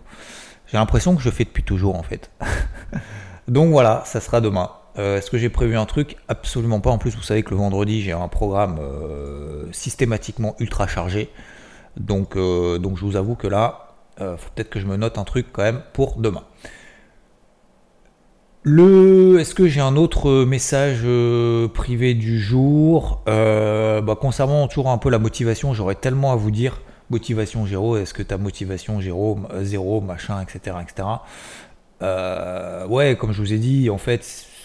J'ai 0.66 0.76
l'impression 0.76 1.16
que 1.16 1.22
je 1.22 1.30
fais 1.30 1.44
depuis 1.44 1.62
toujours 1.62 1.96
en 1.96 2.02
fait. 2.02 2.30
Donc 3.48 3.70
voilà, 3.70 4.02
ça 4.04 4.20
sera 4.20 4.40
demain. 4.40 4.70
Euh, 4.98 5.18
est-ce 5.18 5.30
que 5.30 5.38
j'ai 5.38 5.48
prévu 5.48 5.76
un 5.76 5.86
truc? 5.86 6.16
Absolument 6.28 6.80
pas. 6.80 6.90
En 6.90 6.98
plus, 6.98 7.16
vous 7.16 7.22
savez 7.22 7.42
que 7.42 7.50
le 7.50 7.56
vendredi, 7.56 8.02
j'ai 8.02 8.12
un 8.12 8.28
programme 8.28 8.78
euh, 8.80 9.64
systématiquement 9.72 10.56
ultra 10.58 10.86
chargé. 10.86 11.30
Donc, 11.96 12.36
donc 12.36 12.98
je 12.98 13.04
vous 13.04 13.16
avoue 13.16 13.36
que 13.36 13.46
là, 13.46 13.85
faut 14.18 14.50
peut-être 14.54 14.70
que 14.70 14.80
je 14.80 14.86
me 14.86 14.96
note 14.96 15.18
un 15.18 15.24
truc 15.24 15.46
quand 15.52 15.62
même 15.62 15.82
pour 15.92 16.16
demain. 16.16 16.44
Le, 18.62 19.38
est-ce 19.38 19.54
que 19.54 19.68
j'ai 19.68 19.80
un 19.80 19.94
autre 19.94 20.44
message 20.44 21.06
privé 21.72 22.14
du 22.14 22.40
jour? 22.40 23.22
Bah, 23.26 24.18
Concernant 24.20 24.66
toujours 24.66 24.88
un 24.88 24.98
peu 24.98 25.10
la 25.10 25.18
motivation, 25.18 25.72
j'aurais 25.72 25.94
tellement 25.94 26.32
à 26.32 26.36
vous 26.36 26.50
dire 26.50 26.80
motivation 27.10 27.66
zéro, 27.66 27.96
est-ce 27.96 28.14
que 28.14 28.22
ta 28.22 28.38
motivation 28.38 29.00
zéro, 29.00 29.38
zéro 29.62 30.00
machin, 30.00 30.42
etc. 30.42 30.76
etc. 30.82 31.08
Euh, 32.02 32.86
ouais, 32.86 33.16
comme 33.16 33.32
je 33.32 33.40
vous 33.40 33.52
ai 33.52 33.58
dit, 33.58 33.90
en 33.90 33.98
fait, 33.98 34.22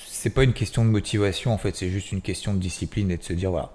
c'est 0.07 0.31
pas 0.31 0.43
une 0.43 0.53
question 0.53 0.83
de 0.83 0.89
motivation, 0.89 1.53
en 1.53 1.57
fait, 1.57 1.75
c'est 1.75 1.89
juste 1.89 2.11
une 2.11 2.21
question 2.21 2.53
de 2.53 2.59
discipline 2.59 3.11
et 3.11 3.17
de 3.17 3.23
se 3.23 3.33
dire, 3.33 3.51
voilà, 3.51 3.71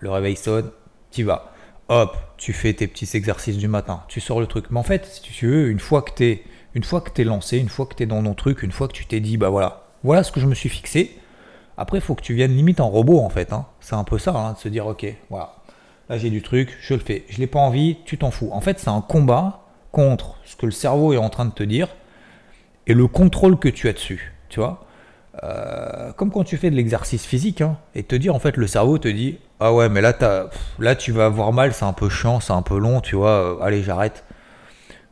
le 0.00 0.10
réveil 0.10 0.36
sonne, 0.36 0.70
tu 1.10 1.24
vas. 1.24 1.52
Hop, 1.88 2.16
tu 2.36 2.52
fais 2.52 2.72
tes 2.72 2.88
petits 2.88 3.16
exercices 3.16 3.58
du 3.58 3.68
matin, 3.68 4.02
tu 4.08 4.20
sors 4.20 4.40
le 4.40 4.46
truc. 4.46 4.66
Mais 4.70 4.78
en 4.78 4.82
fait, 4.82 5.06
si 5.06 5.22
tu 5.22 5.46
veux, 5.46 5.68
une 5.68 5.78
fois 5.78 6.02
que 6.02 6.10
t'es, 6.10 6.42
une 6.74 6.82
fois 6.82 7.00
que 7.00 7.10
t'es 7.10 7.24
lancé, 7.24 7.58
une 7.58 7.68
fois 7.68 7.86
que 7.86 7.94
t'es 7.94 8.06
dans 8.06 8.22
ton 8.22 8.34
truc, 8.34 8.62
une 8.62 8.72
fois 8.72 8.88
que 8.88 8.92
tu 8.92 9.06
t'es 9.06 9.20
dit, 9.20 9.36
bah 9.36 9.50
voilà, 9.50 9.86
voilà 10.02 10.24
ce 10.24 10.32
que 10.32 10.40
je 10.40 10.46
me 10.46 10.54
suis 10.54 10.68
fixé. 10.68 11.16
Après, 11.76 11.98
il 11.98 12.00
faut 12.00 12.14
que 12.14 12.22
tu 12.22 12.34
viennes 12.34 12.56
limite 12.56 12.80
en 12.80 12.88
robot, 12.88 13.20
en 13.20 13.28
fait. 13.28 13.52
Hein. 13.52 13.66
C'est 13.80 13.94
un 13.94 14.04
peu 14.04 14.18
ça, 14.18 14.32
hein, 14.32 14.52
de 14.54 14.58
se 14.58 14.68
dire, 14.68 14.86
ok, 14.86 15.06
voilà, 15.30 15.56
Là, 16.08 16.18
j'ai 16.18 16.30
du 16.30 16.40
truc, 16.40 16.76
je 16.80 16.94
le 16.94 17.00
fais. 17.00 17.24
Je 17.28 17.38
l'ai 17.38 17.48
pas 17.48 17.58
envie, 17.58 17.98
tu 18.04 18.16
t'en 18.16 18.30
fous. 18.30 18.50
En 18.52 18.60
fait, 18.60 18.78
c'est 18.78 18.90
un 18.90 19.00
combat 19.00 19.64
contre 19.90 20.36
ce 20.44 20.54
que 20.54 20.66
le 20.66 20.72
cerveau 20.72 21.12
est 21.12 21.16
en 21.16 21.30
train 21.30 21.46
de 21.46 21.52
te 21.52 21.64
dire 21.64 21.88
et 22.86 22.94
le 22.94 23.08
contrôle 23.08 23.58
que 23.58 23.68
tu 23.68 23.88
as 23.88 23.92
dessus. 23.92 24.32
Tu 24.48 24.60
vois 24.60 24.86
euh, 25.42 26.12
Comme 26.12 26.30
quand 26.30 26.44
tu 26.44 26.56
fais 26.58 26.70
de 26.70 26.76
l'exercice 26.76 27.26
physique 27.26 27.60
hein, 27.60 27.78
et 27.96 28.04
te 28.04 28.14
dire, 28.14 28.34
en 28.34 28.38
fait, 28.38 28.56
le 28.56 28.68
cerveau 28.68 28.98
te 28.98 29.08
dit 29.08 29.38
Ah 29.60 29.72
ouais, 29.72 29.88
mais 29.88 30.00
là, 30.00 30.12
as, 30.20 30.50
là 30.78 30.94
tu 30.96 31.12
vas 31.12 31.26
avoir 31.26 31.52
mal, 31.52 31.72
c'est 31.72 31.84
un 31.84 31.92
peu 31.92 32.08
chiant, 32.08 32.40
c'est 32.40 32.52
un 32.52 32.62
peu 32.62 32.78
long, 32.78 33.00
tu 33.00 33.16
vois, 33.16 33.30
euh, 33.30 33.62
allez, 33.62 33.82
j'arrête. 33.82 34.24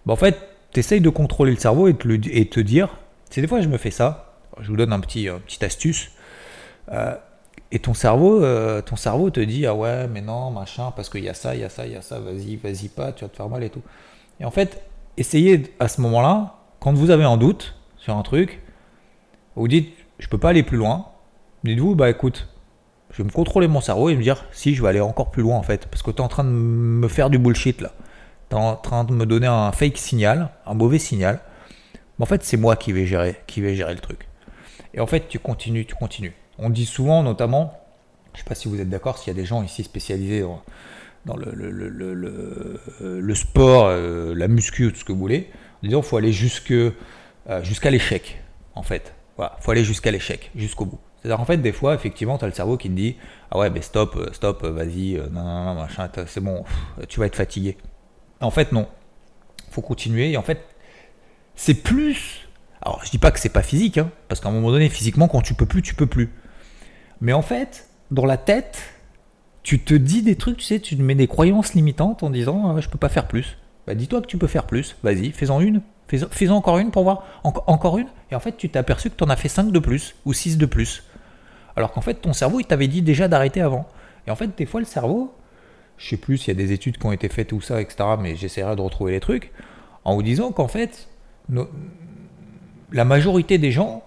Bah, 0.06 0.12
en 0.12 0.16
fait, 0.16 0.38
tu 0.72 0.80
essayes 0.80 1.00
de 1.00 1.08
contrôler 1.10 1.52
le 1.52 1.58
cerveau 1.58 1.88
et, 1.88 1.94
te, 1.94 2.08
et 2.30 2.48
te 2.48 2.60
dire 2.60 2.88
C'est 3.30 3.40
des 3.40 3.46
fois, 3.46 3.60
je 3.60 3.68
me 3.68 3.78
fais 3.78 3.90
ça. 3.90 4.34
Je 4.60 4.68
vous 4.68 4.76
donne 4.76 4.92
un 4.92 5.00
petit, 5.00 5.28
petite 5.46 5.62
astuce. 5.62 6.10
Euh, 6.92 7.16
et 7.74 7.80
ton 7.80 7.92
cerveau, 7.92 8.42
euh, 8.42 8.82
ton 8.82 8.94
cerveau 8.94 9.30
te 9.30 9.40
dit 9.40 9.66
ah 9.66 9.74
ouais 9.74 10.06
mais 10.06 10.20
non 10.20 10.50
machin 10.50 10.92
parce 10.94 11.08
qu'il 11.08 11.24
y 11.24 11.28
a 11.28 11.34
ça, 11.34 11.56
il 11.56 11.60
y 11.60 11.64
a 11.64 11.68
ça, 11.68 11.86
il 11.86 11.92
y 11.92 11.96
a 11.96 12.02
ça, 12.02 12.20
vas-y, 12.20 12.54
vas-y 12.54 12.88
pas, 12.88 13.10
tu 13.12 13.24
vas 13.24 13.28
te 13.28 13.36
faire 13.36 13.48
mal 13.48 13.64
et 13.64 13.70
tout. 13.70 13.82
Et 14.38 14.44
en 14.44 14.52
fait, 14.52 14.82
essayez 15.16 15.74
à 15.80 15.88
ce 15.88 16.00
moment-là, 16.02 16.54
quand 16.78 16.92
vous 16.92 17.10
avez 17.10 17.24
un 17.24 17.36
doute 17.36 17.74
sur 17.96 18.16
un 18.16 18.22
truc, 18.22 18.60
vous 19.56 19.66
dites 19.66 19.92
je 20.20 20.28
peux 20.28 20.38
pas 20.38 20.50
aller 20.50 20.62
plus 20.62 20.76
loin. 20.76 21.06
Dites-vous 21.64 21.96
bah 21.96 22.10
écoute, 22.10 22.46
je 23.14 23.22
vais 23.22 23.24
me 23.24 23.32
contrôler 23.32 23.68
mon 23.68 23.80
cerveau 23.80 24.08
et 24.08 24.16
me 24.16 24.22
dire 24.22 24.44
si 24.50 24.74
je 24.74 24.82
vais 24.82 24.88
aller 24.88 25.00
encore 25.00 25.30
plus 25.30 25.42
loin 25.42 25.56
en 25.56 25.62
fait 25.62 25.86
parce 25.86 26.02
que 26.02 26.10
tu 26.10 26.16
es 26.16 26.20
en 26.20 26.28
train 26.28 26.42
de 26.42 26.48
me 26.48 27.06
faire 27.06 27.30
du 27.30 27.38
bullshit 27.38 27.80
là. 27.80 27.92
Tu 28.50 28.56
es 28.56 28.58
en 28.58 28.74
train 28.74 29.04
de 29.04 29.12
me 29.12 29.24
donner 29.24 29.46
un 29.46 29.70
fake 29.70 29.98
signal, 29.98 30.50
un 30.66 30.74
mauvais 30.74 30.98
signal. 30.98 31.40
Mais 32.18 32.24
en 32.24 32.26
fait, 32.26 32.42
c'est 32.42 32.56
moi 32.56 32.74
qui 32.74 32.92
vais 32.92 33.06
gérer, 33.06 33.36
qui 33.46 33.60
vais 33.60 33.76
gérer 33.76 33.94
le 33.94 34.00
truc. 34.00 34.26
Et 34.94 35.00
en 35.00 35.06
fait, 35.06 35.28
tu 35.28 35.38
continues, 35.38 35.86
tu 35.86 35.94
continues. 35.94 36.32
On 36.58 36.70
dit 36.70 36.86
souvent, 36.86 37.22
notamment, 37.22 37.80
je 38.32 38.38
ne 38.38 38.42
sais 38.42 38.48
pas 38.48 38.56
si 38.56 38.68
vous 38.68 38.80
êtes 38.80 38.88
d'accord, 38.88 39.16
s'il 39.18 39.28
y 39.32 39.36
a 39.36 39.40
des 39.40 39.46
gens 39.46 39.62
ici 39.62 39.84
spécialisés 39.84 40.44
dans, 41.24 41.36
le, 41.36 41.52
le, 41.52 43.34
sport, 43.34 43.86
euh, 43.86 44.34
la 44.34 44.48
muscu, 44.48 44.92
tout 44.92 44.98
ce 44.98 45.04
que 45.04 45.12
vous 45.12 45.18
voulez, 45.18 45.50
en 45.82 45.86
disant 45.86 46.02
faut 46.02 46.16
aller 46.16 46.32
jusque, 46.32 46.72
euh, 46.72 46.90
jusqu'à 47.62 47.90
l'échec, 47.90 48.42
en 48.74 48.82
fait. 48.82 49.14
Voilà, 49.36 49.56
faut 49.60 49.70
aller 49.70 49.84
jusqu'à 49.84 50.10
l'échec, 50.10 50.50
jusqu'au 50.54 50.84
bout. 50.84 51.00
C'est-à-dire, 51.24 51.40
en 51.40 51.46
fait, 51.46 51.56
des 51.56 51.72
fois, 51.72 51.94
effectivement, 51.94 52.36
tu 52.36 52.44
as 52.44 52.48
le 52.48 52.52
cerveau 52.52 52.76
qui 52.76 52.90
te 52.90 52.94
dit 52.94 53.16
Ah 53.50 53.58
ouais, 53.58 53.70
mais 53.70 53.80
stop, 53.80 54.14
euh, 54.16 54.30
stop, 54.32 54.62
vas-y, 54.62 55.14
non, 55.32 55.42
non, 55.42 55.64
non, 55.64 55.74
machin, 55.74 56.10
c'est 56.26 56.42
bon, 56.42 56.64
tu 57.08 57.18
vas 57.18 57.26
être 57.26 57.36
fatigué. 57.36 57.78
En 58.40 58.50
fait, 58.50 58.72
non. 58.72 58.86
faut 59.70 59.80
continuer. 59.80 60.32
Et 60.32 60.36
en 60.36 60.42
fait, 60.42 60.60
c'est 61.54 61.74
plus. 61.74 62.46
Alors, 62.82 63.00
je 63.04 63.10
dis 63.10 63.16
pas 63.16 63.30
que 63.30 63.40
c'est 63.40 63.48
pas 63.48 63.62
physique, 63.62 63.96
hein, 63.96 64.10
parce 64.28 64.42
qu'à 64.42 64.50
un 64.50 64.52
moment 64.52 64.70
donné, 64.70 64.90
physiquement, 64.90 65.26
quand 65.26 65.40
tu 65.40 65.54
peux 65.54 65.64
plus, 65.64 65.80
tu 65.80 65.94
peux 65.94 66.06
plus. 66.06 66.30
Mais 67.22 67.32
en 67.32 67.40
fait, 67.40 67.88
dans 68.10 68.26
la 68.26 68.36
tête, 68.36 68.82
tu 69.62 69.80
te 69.80 69.94
dis 69.94 70.20
des 70.20 70.36
trucs, 70.36 70.58
tu 70.58 70.64
sais, 70.64 70.78
tu 70.78 70.94
mets 70.96 71.14
des 71.14 71.26
croyances 71.26 71.72
limitantes 71.72 72.22
en 72.22 72.28
disant 72.28 72.76
ah, 72.76 72.80
je 72.82 72.88
peux 72.90 72.98
pas 72.98 73.08
faire 73.08 73.26
plus. 73.26 73.56
Bah 73.86 73.94
dis-toi 73.94 74.20
que 74.20 74.26
tu 74.26 74.38
peux 74.38 74.46
faire 74.46 74.66
plus, 74.66 74.96
vas-y, 75.02 75.30
fais-en 75.30 75.60
une, 75.60 75.82
fais-en 76.08 76.54
encore 76.54 76.78
une 76.78 76.90
pour 76.90 77.02
voir, 77.02 77.24
encore 77.42 77.98
une, 77.98 78.06
et 78.30 78.34
en 78.34 78.40
fait 78.40 78.56
tu 78.56 78.70
t'es 78.70 78.78
aperçu 78.78 79.10
que 79.10 79.16
tu 79.16 79.24
en 79.24 79.28
as 79.28 79.36
fait 79.36 79.48
5 79.48 79.72
de 79.72 79.78
plus 79.78 80.14
ou 80.24 80.32
6 80.32 80.56
de 80.56 80.64
plus. 80.64 81.02
Alors 81.76 81.92
qu'en 81.92 82.00
fait 82.00 82.14
ton 82.14 82.32
cerveau 82.32 82.60
il 82.60 82.66
t'avait 82.66 82.88
dit 82.88 83.02
déjà 83.02 83.28
d'arrêter 83.28 83.60
avant. 83.60 83.86
Et 84.26 84.30
en 84.30 84.36
fait 84.36 84.56
des 84.56 84.66
fois 84.66 84.80
le 84.80 84.86
cerveau, 84.86 85.34
je 85.96 86.08
sais 86.08 86.16
plus 86.16 86.38
s'il 86.38 86.48
y 86.48 86.56
a 86.56 86.62
des 86.62 86.72
études 86.72 86.98
qui 86.98 87.06
ont 87.06 87.12
été 87.12 87.28
faites 87.28 87.52
ou 87.52 87.60
ça, 87.60 87.80
etc., 87.80 88.04
mais 88.18 88.36
j'essaierai 88.36 88.76
de 88.76 88.80
retrouver 88.80 89.12
les 89.12 89.20
trucs, 89.20 89.52
en 90.04 90.14
vous 90.14 90.22
disant 90.22 90.52
qu'en 90.52 90.68
fait 90.68 91.08
la 92.92 93.04
majorité 93.04 93.58
des 93.58 93.70
gens 93.70 94.02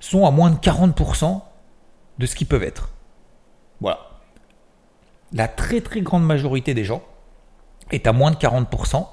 sont 0.00 0.26
à 0.26 0.30
moins 0.30 0.50
de 0.50 0.56
40% 0.56 1.40
de 2.18 2.26
ce 2.26 2.36
qu'ils 2.36 2.46
peuvent 2.46 2.62
être. 2.62 2.90
Voilà. 3.80 4.00
La 5.32 5.48
très 5.48 5.80
très 5.80 6.00
grande 6.00 6.24
majorité 6.24 6.74
des 6.74 6.84
gens 6.84 7.02
est 7.90 8.06
à 8.06 8.12
moins 8.12 8.30
de 8.30 8.36
40% 8.36 9.06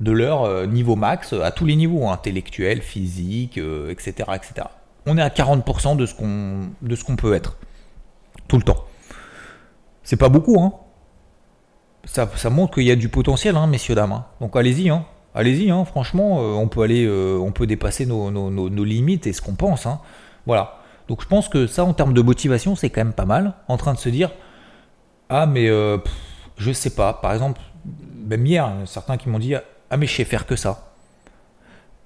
de 0.00 0.12
leur 0.12 0.44
euh, 0.44 0.66
niveau 0.66 0.96
max 0.96 1.32
à 1.34 1.50
tous 1.50 1.66
les 1.66 1.76
niveaux, 1.76 2.08
hein, 2.08 2.12
intellectuel, 2.12 2.80
physique, 2.80 3.58
etc., 3.58 4.14
euh, 4.28 4.34
etc. 4.34 4.66
on 5.06 5.16
est 5.18 5.22
à 5.22 5.28
40% 5.28 5.96
de 5.96 6.06
ce 6.96 7.04
qu'on 7.04 7.16
peut 7.16 7.34
être 7.34 7.56
tout 8.48 8.56
le 8.56 8.62
temps. 8.62 8.84
C'est 10.02 10.16
pas 10.16 10.28
beaucoup, 10.28 10.60
hein. 10.60 10.72
Ça, 12.04 12.28
montre 12.50 12.74
qu'il 12.74 12.84
y 12.84 12.90
a 12.90 12.96
du 12.96 13.08
potentiel, 13.08 13.56
hein, 13.56 13.66
messieurs 13.66 13.94
dames. 13.94 14.12
hein. 14.12 14.26
Donc 14.40 14.56
allez-y, 14.56 14.90
hein. 14.90 15.04
Allez-y, 15.34 15.70
hein. 15.70 15.84
franchement, 15.84 16.38
euh, 16.40 16.54
on 16.54 16.66
peut 16.66 16.82
aller, 16.82 17.04
euh, 17.04 17.38
on 17.38 17.52
peut 17.52 17.66
dépasser 17.66 18.06
nos, 18.06 18.84
limites 18.84 19.26
et 19.26 19.32
ce 19.32 19.40
qu'on 19.40 19.54
pense. 19.54 19.86
hein. 19.86 20.00
Voilà. 20.46 20.78
Donc 21.08 21.22
je 21.22 21.28
pense 21.28 21.48
que 21.48 21.66
ça, 21.66 21.84
en 21.84 21.92
termes 21.92 22.14
de 22.14 22.22
motivation, 22.22 22.74
c'est 22.74 22.90
quand 22.90 23.02
même 23.02 23.12
pas 23.12 23.26
mal. 23.26 23.54
En 23.68 23.76
train 23.76 23.94
de 23.94 23.98
se 23.98 24.08
dire, 24.08 24.30
ah 25.28 25.46
mais 25.46 25.68
euh, 25.68 25.98
je 26.56 26.72
sais 26.72 26.90
pas. 26.90 27.12
Par 27.12 27.32
exemple, 27.32 27.60
même 28.26 28.44
hier, 28.46 28.72
certains 28.86 29.16
qui 29.16 29.28
m'ont 29.28 29.38
dit, 29.38 29.54
ah 29.54 29.96
mais 29.96 30.06
je 30.06 30.14
sais 30.16 30.24
faire 30.24 30.46
que 30.46 30.56
ça. 30.56 30.92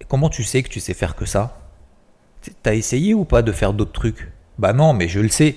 Comment 0.09 0.29
tu 0.29 0.43
sais 0.45 0.63
que 0.63 0.69
tu 0.69 0.81
sais 0.81 0.95
faire 0.95 1.15
que 1.17 1.25
ça? 1.25 1.64
T'as 2.63 2.75
essayé 2.75 3.15
ou 3.15 3.25
pas 3.25 3.43
de 3.43 3.53
faire 3.53 3.73
d'autres 3.73 3.93
trucs? 3.93 4.31
Bah 4.59 4.73
non, 4.73 4.93
mais 4.93 5.09
je 5.09 5.21
le 5.21 5.29
sais. 5.29 5.57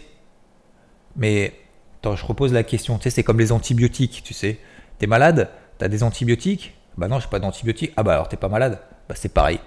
Mais 1.15 1.54
attends, 2.00 2.15
je 2.15 2.26
repose 2.26 2.54
la 2.54 2.63
question. 2.63 2.97
Tu 2.97 3.04
sais, 3.04 3.10
c'est 3.10 3.23
comme 3.23 3.39
les 3.39 3.52
antibiotiques, 3.52 4.21
tu 4.23 4.34
sais. 4.34 4.60
T'es 5.00 5.08
malade? 5.08 5.50
T'as 5.78 5.88
des 5.88 6.04
antibiotiques? 6.04 6.76
Bah 6.97 7.08
non, 7.08 7.19
j'ai 7.19 7.28
pas 7.28 7.39
d'antibiotiques. 7.39 7.93
Ah 7.97 8.04
bah 8.04 8.13
alors 8.13 8.30
t'es 8.30 8.38
pas 8.38 8.50
malade? 8.50 8.80
Bah 9.08 9.15
c'est 9.17 9.34
pareil. 9.34 9.60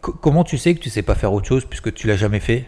Co- 0.00 0.12
comment 0.12 0.44
tu 0.44 0.56
sais 0.58 0.74
que 0.74 0.80
tu 0.80 0.90
sais 0.90 1.02
pas 1.02 1.14
faire 1.14 1.32
autre 1.32 1.46
chose 1.46 1.64
puisque 1.64 1.92
tu 1.92 2.06
l'as 2.06 2.16
jamais 2.16 2.40
fait? 2.40 2.66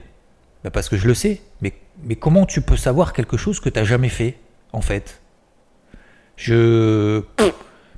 Bah 0.62 0.70
parce 0.70 0.88
que 0.88 0.96
je 0.96 1.06
le 1.06 1.14
sais. 1.14 1.40
Mais, 1.60 1.72
mais 2.02 2.16
comment 2.16 2.46
tu 2.46 2.60
peux 2.60 2.76
savoir 2.76 3.12
quelque 3.12 3.36
chose 3.36 3.60
que 3.60 3.68
t'as 3.68 3.84
jamais 3.84 4.08
fait, 4.08 4.38
en 4.72 4.80
fait? 4.80 5.20
Je. 6.36 7.22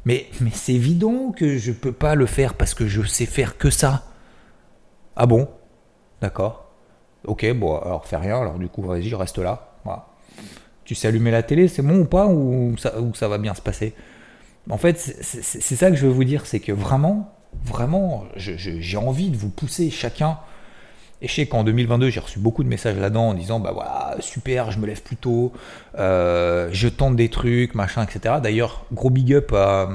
Mais, 0.05 0.27
mais 0.41 0.51
c'est 0.53 0.75
évident 0.75 1.33
que 1.33 1.57
je 1.59 1.73
peux 1.73 1.93
pas 1.93 2.15
le 2.15 2.27
faire 2.27 2.55
parce 2.55 2.75
que 2.75 2.87
je 2.87 3.03
sais 3.03 3.27
faire 3.27 3.59
que 3.59 3.71
ça. 3.71 4.05
Ah 5.17 5.27
bon? 5.27 5.49
D'accord. 6.21 6.67
Ok, 7.25 7.51
bon, 7.55 7.79
alors 7.79 8.07
fais 8.07 8.17
rien, 8.17 8.41
alors 8.41 8.59
du 8.59 8.69
coup, 8.69 8.83
vas-y, 8.83 9.09
je 9.09 9.17
reste 9.17 9.39
là. 9.39 9.73
Voilà. 9.85 10.07
Tu 10.85 10.95
sais 10.95 11.09
allumer 11.09 11.31
la 11.31 11.43
télé, 11.43 11.69
c'est 11.69 11.83
bon 11.83 12.01
ou 12.01 12.05
pas, 12.05 12.27
ou 12.27 12.77
ça, 12.79 13.01
ou 13.01 13.15
ça 13.15 13.29
va 13.29 13.39
bien 13.39 13.55
se 13.55 13.63
passer? 13.63 13.95
En 14.71 14.79
fait, 14.79 14.99
c'est- 14.99 15.43
ça 15.77 15.91
que 15.91 15.97
je 15.97 16.07
veux 16.07 16.13
vous 16.13 16.25
dire, 16.25 16.47
c'est 16.47 16.61
que 16.61 16.73
vraiment, 16.73 17.33
vraiment, 17.65 18.25
j'ai 18.37 18.97
envie 18.97 19.31
de 19.31 19.37
vous 19.37 19.49
pousser 19.49 19.91
chacun. 19.91 20.39
Et 21.23 21.29
je 21.29 21.35
sais 21.35 21.47
qu'en 21.47 21.65
2022, 21.65 22.11
j'ai 22.11 22.21
reçu 22.21 22.39
beaucoup 22.39 22.63
de 22.63 22.69
messages 22.69 22.97
là-dedans 22.99 23.29
en 23.31 23.35
disant 23.35 23.59
Bah 23.59 23.73
voilà, 23.73 24.17
super, 24.21 24.71
je 24.71 24.79
me 24.79 24.87
lève 24.87 25.03
plus 25.03 25.17
tôt, 25.17 25.53
euh, 25.99 26.69
je 26.73 26.89
tente 26.89 27.17
des 27.17 27.31
trucs, 27.31 27.75
machin, 27.75 28.05
etc. 28.05 28.37
D'ailleurs, 28.43 28.85
gros 28.93 29.11
big 29.11 29.33
up 29.35 29.53
à. 29.55 29.89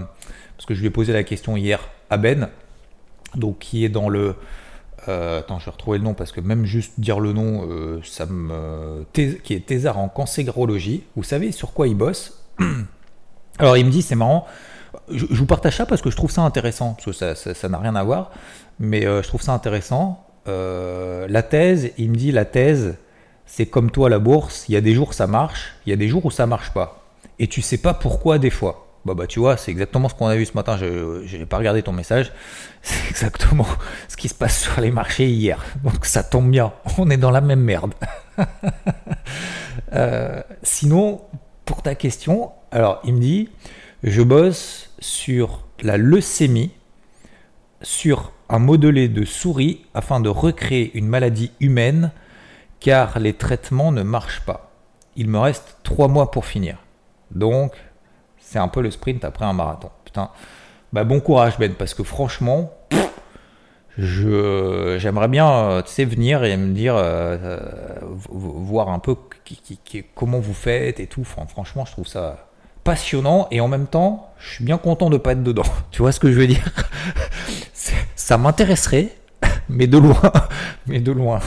Parce 0.57 0.65
que 0.65 0.73
je 0.73 0.79
lui 0.81 0.87
ai 0.87 0.91
posé 0.91 1.13
la 1.13 1.23
question 1.23 1.55
hier 1.57 1.89
à 2.09 2.17
Ben, 2.17 2.49
donc 3.35 3.59
qui 3.59 3.85
est 3.85 3.89
dans 3.89 4.09
le. 4.09 4.35
Euh, 5.07 5.39
attends, 5.39 5.59
je 5.59 5.65
vais 5.65 5.71
retrouver 5.71 5.97
le 5.97 6.03
nom 6.03 6.13
parce 6.13 6.31
que 6.31 6.41
même 6.41 6.65
juste 6.65 6.93
dire 6.99 7.19
le 7.19 7.33
nom, 7.33 7.67
euh, 7.69 7.99
ça 8.03 8.25
me. 8.25 9.05
Qui 9.13 9.53
est 9.53 9.65
thésard 9.65 9.97
en 9.97 10.09
cancérologie. 10.09 11.03
Vous 11.15 11.23
savez 11.23 11.51
sur 11.51 11.73
quoi 11.73 11.87
il 11.87 11.95
bosse? 11.95 12.43
Alors 13.59 13.77
il 13.77 13.85
me 13.85 13.91
dit, 13.91 14.01
c'est 14.01 14.15
marrant, 14.15 14.45
je, 15.09 15.25
vous 15.29 15.45
partage 15.45 15.77
ça 15.77 15.85
parce 15.85 16.01
que 16.01 16.09
je 16.09 16.15
trouve 16.15 16.31
ça 16.31 16.41
intéressant, 16.41 16.93
parce 16.93 17.05
que 17.05 17.11
ça 17.11 17.35
ça- 17.35 17.53
ça 17.53 17.69
n'a 17.69 17.77
rien 17.77 17.95
à 17.95 18.03
voir, 18.03 18.31
mais 18.79 19.05
euh, 19.05 19.21
je 19.21 19.27
trouve 19.27 19.41
ça 19.41 19.53
intéressant. 19.53 20.25
La 20.47 21.43
thèse, 21.43 21.91
il 21.97 22.09
me 22.09 22.15
dit, 22.15 22.31
la 22.31 22.45
thèse, 22.45 22.95
c'est 23.45 23.65
comme 23.67 23.91
toi 23.91 24.09
la 24.09 24.19
bourse, 24.19 24.65
il 24.69 24.73
y 24.73 24.75
a 24.77 24.81
des 24.81 24.93
jours 24.93 25.13
ça 25.13 25.27
marche, 25.27 25.73
il 25.85 25.89
y 25.91 25.93
a 25.93 25.95
des 25.95 26.07
jours 26.07 26.25
où 26.25 26.31
ça 26.31 26.45
marche 26.47 26.71
pas. 26.71 27.03
Et 27.39 27.47
tu 27.47 27.61
sais 27.61 27.77
pas 27.77 27.93
pourquoi 27.93 28.39
des 28.39 28.49
fois. 28.49 28.87
Bah 29.03 29.15
bah 29.15 29.25
tu 29.25 29.39
vois, 29.39 29.57
c'est 29.57 29.71
exactement 29.71 30.09
ce 30.09 30.13
qu'on 30.13 30.27
a 30.27 30.35
vu 30.35 30.45
ce 30.45 30.53
matin, 30.53 30.77
je 30.77 31.37
n'ai 31.37 31.45
pas 31.47 31.57
regardé 31.57 31.81
ton 31.81 31.91
message, 31.91 32.31
c'est 32.83 33.09
exactement 33.09 33.65
ce 34.07 34.15
qui 34.15 34.29
se 34.29 34.35
passe 34.35 34.61
sur 34.61 34.79
les 34.79 34.91
marchés 34.91 35.27
hier. 35.27 35.63
Donc 35.83 36.05
ça 36.05 36.23
tombe 36.23 36.51
bien, 36.51 36.71
on 36.97 37.09
est 37.09 37.17
dans 37.17 37.31
la 37.31 37.41
même 37.41 37.61
merde. 37.61 37.93
Euh, 39.93 40.41
sinon, 40.63 41.21
pour 41.65 41.81
ta 41.81 41.95
question, 41.95 42.51
alors 42.71 43.01
il 43.03 43.15
me 43.15 43.19
dit, 43.19 43.49
je 44.03 44.21
bosse 44.21 44.89
sur 44.99 45.65
la 45.81 45.97
leucémie, 45.97 46.71
sur 47.81 48.31
un 48.47 48.59
modelé 48.59 49.09
de 49.09 49.25
souris 49.25 49.85
afin 49.93 50.21
de 50.21 50.29
recréer 50.29 50.91
une 50.97 51.07
maladie 51.07 51.51
humaine, 51.59 52.11
car 52.79 53.19
les 53.19 53.33
traitements 53.33 53.91
ne 53.91 54.01
marchent 54.01 54.45
pas. 54.45 54.71
Il 55.17 55.27
me 55.27 55.39
reste 55.39 55.77
trois 55.83 56.07
mois 56.07 56.31
pour 56.31 56.45
finir. 56.45 56.77
Donc, 57.31 57.73
c'est 58.51 58.59
un 58.59 58.67
peu 58.67 58.81
le 58.81 58.91
sprint 58.91 59.23
après 59.23 59.45
un 59.45 59.53
marathon. 59.53 59.89
Putain. 60.03 60.29
Bah 60.91 61.05
bon 61.05 61.21
courage 61.21 61.57
Ben, 61.57 61.73
parce 61.73 61.93
que 61.93 62.03
franchement, 62.03 62.73
j'aimerais 63.97 65.27
bien, 65.29 65.49
euh, 65.49 65.81
venir 65.99 66.43
et 66.43 66.57
me 66.57 66.73
dire, 66.73 66.95
euh, 66.95 67.37
euh, 67.41 67.59
vo- 68.29 68.53
voir 68.59 68.89
un 68.89 68.99
peu 68.99 69.15
comment 70.15 70.39
vous 70.39 70.53
faites 70.53 70.99
et 70.99 71.07
tout. 71.07 71.23
Fran- 71.23 71.47
Franchement, 71.47 71.85
je 71.85 71.91
trouve 71.93 72.07
ça 72.07 72.47
passionnant 72.83 73.47
et 73.51 73.61
en 73.61 73.67
même 73.67 73.87
temps, 73.87 74.31
je 74.39 74.55
suis 74.55 74.63
bien 74.65 74.77
content 74.77 75.09
de 75.09 75.17
pas 75.17 75.31
être 75.33 75.43
dedans. 75.43 75.63
Tu 75.91 76.01
vois 76.01 76.11
ce 76.11 76.19
que 76.19 76.31
je 76.31 76.37
veux 76.37 76.47
dire? 76.47 76.65
Ça 78.15 78.37
m'intéresserait, 78.37 79.09
mais 79.69 79.87
de 79.87 79.97
loin, 79.97 80.21
mais 80.87 80.99
de 80.99 81.11
loin. 81.11 81.39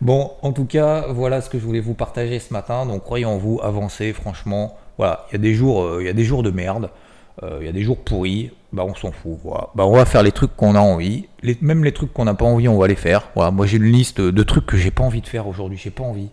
Bon, 0.00 0.32
en 0.42 0.52
tout 0.52 0.66
cas, 0.66 1.06
voilà 1.08 1.40
ce 1.40 1.48
que 1.48 1.58
je 1.58 1.64
voulais 1.64 1.80
vous 1.80 1.94
partager 1.94 2.38
ce 2.38 2.52
matin. 2.52 2.86
Donc, 2.86 3.02
croyez 3.02 3.24
en 3.24 3.38
vous, 3.38 3.60
avancez, 3.62 4.12
franchement. 4.12 4.76
Voilà, 4.98 5.26
il 5.28 5.32
y 5.32 5.36
a 5.36 5.38
des 5.38 5.54
jours, 5.54 5.82
euh, 5.82 5.98
il 6.00 6.06
y 6.06 6.08
a 6.08 6.12
des 6.12 6.24
jours 6.24 6.42
de 6.42 6.50
merde, 6.50 6.90
euh, 7.42 7.58
il 7.60 7.66
y 7.66 7.68
a 7.68 7.72
des 7.72 7.82
jours 7.82 7.98
pourris. 7.98 8.50
Bah, 8.72 8.84
on 8.86 8.94
s'en 8.94 9.12
fout. 9.12 9.38
Voilà. 9.42 9.68
Bah, 9.74 9.86
on 9.86 9.92
va 9.92 10.04
faire 10.04 10.22
les 10.22 10.32
trucs 10.32 10.54
qu'on 10.56 10.74
a 10.74 10.80
envie. 10.80 11.28
Même 11.60 11.84
les 11.84 11.92
trucs 11.92 12.12
qu'on 12.12 12.24
n'a 12.24 12.34
pas 12.34 12.44
envie, 12.44 12.68
on 12.68 12.78
va 12.78 12.88
les 12.88 12.96
faire. 12.96 13.28
Voilà, 13.34 13.50
moi 13.50 13.66
j'ai 13.66 13.76
une 13.76 13.84
liste 13.84 14.20
de 14.20 14.42
trucs 14.42 14.66
que 14.66 14.76
j'ai 14.76 14.90
pas 14.90 15.04
envie 15.04 15.20
de 15.20 15.28
faire 15.28 15.46
aujourd'hui. 15.46 15.78
J'ai 15.78 15.90
pas 15.90 16.02
envie. 16.02 16.28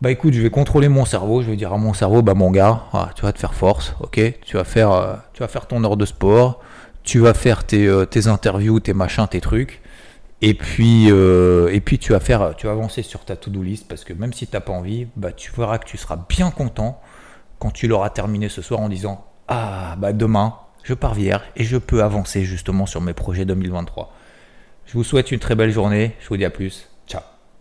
Bah 0.00 0.10
écoute, 0.10 0.32
je 0.32 0.40
vais 0.40 0.50
contrôler 0.50 0.88
mon 0.88 1.04
cerveau. 1.04 1.42
Je 1.42 1.50
vais 1.50 1.56
dire 1.56 1.72
à 1.72 1.78
mon 1.78 1.92
cerveau, 1.92 2.22
bah 2.22 2.34
mon 2.34 2.50
gars, 2.50 2.84
ah, 2.92 3.10
tu 3.14 3.22
vas 3.22 3.32
te 3.32 3.38
faire 3.38 3.54
force, 3.54 3.94
ok? 4.00 4.20
Tu 4.42 4.56
vas 4.56 4.64
faire, 4.64 4.92
euh, 4.92 5.14
tu 5.34 5.40
vas 5.40 5.48
faire 5.48 5.66
ton 5.66 5.82
heure 5.84 5.96
de 5.96 6.06
sport. 6.06 6.60
Tu 7.02 7.18
vas 7.18 7.34
faire 7.34 7.64
tes, 7.64 7.88
interviews, 8.26 8.80
tes 8.80 8.94
machins, 8.94 9.26
tes 9.28 9.40
trucs. 9.40 9.80
Et 10.42 10.54
puis, 10.54 11.08
et 11.08 11.80
puis 11.80 11.98
tu 11.98 12.12
vas 12.12 12.20
faire, 12.20 12.54
tu 12.56 12.66
vas 12.66 12.72
avancer 12.72 13.02
sur 13.02 13.24
ta 13.24 13.36
to-do 13.36 13.62
list 13.62 13.86
parce 13.88 14.04
que 14.04 14.14
même 14.14 14.32
si 14.32 14.46
t'as 14.46 14.60
pas 14.60 14.72
envie, 14.72 15.06
bah 15.16 15.32
tu 15.32 15.50
verras 15.54 15.78
que 15.78 15.86
tu 15.86 15.98
seras 15.98 16.18
bien 16.28 16.50
content 16.50 17.00
quand 17.60 17.70
tu 17.70 17.86
l'auras 17.86 18.10
terminé 18.10 18.48
ce 18.48 18.62
soir 18.62 18.80
en 18.80 18.88
disant 18.88 19.24
ah 19.46 19.94
bah 19.98 20.12
demain 20.12 20.56
je 20.82 20.94
pars 20.94 21.14
vierge 21.14 21.44
et 21.56 21.62
je 21.62 21.76
peux 21.76 22.02
avancer 22.02 22.42
justement 22.42 22.86
sur 22.86 23.00
mes 23.00 23.12
projets 23.12 23.44
2023. 23.44 24.12
Je 24.86 24.94
vous 24.94 25.04
souhaite 25.04 25.30
une 25.30 25.38
très 25.38 25.54
belle 25.54 25.70
journée. 25.70 26.16
Je 26.20 26.28
vous 26.28 26.36
dis 26.36 26.44
à 26.44 26.50
plus. 26.50 26.89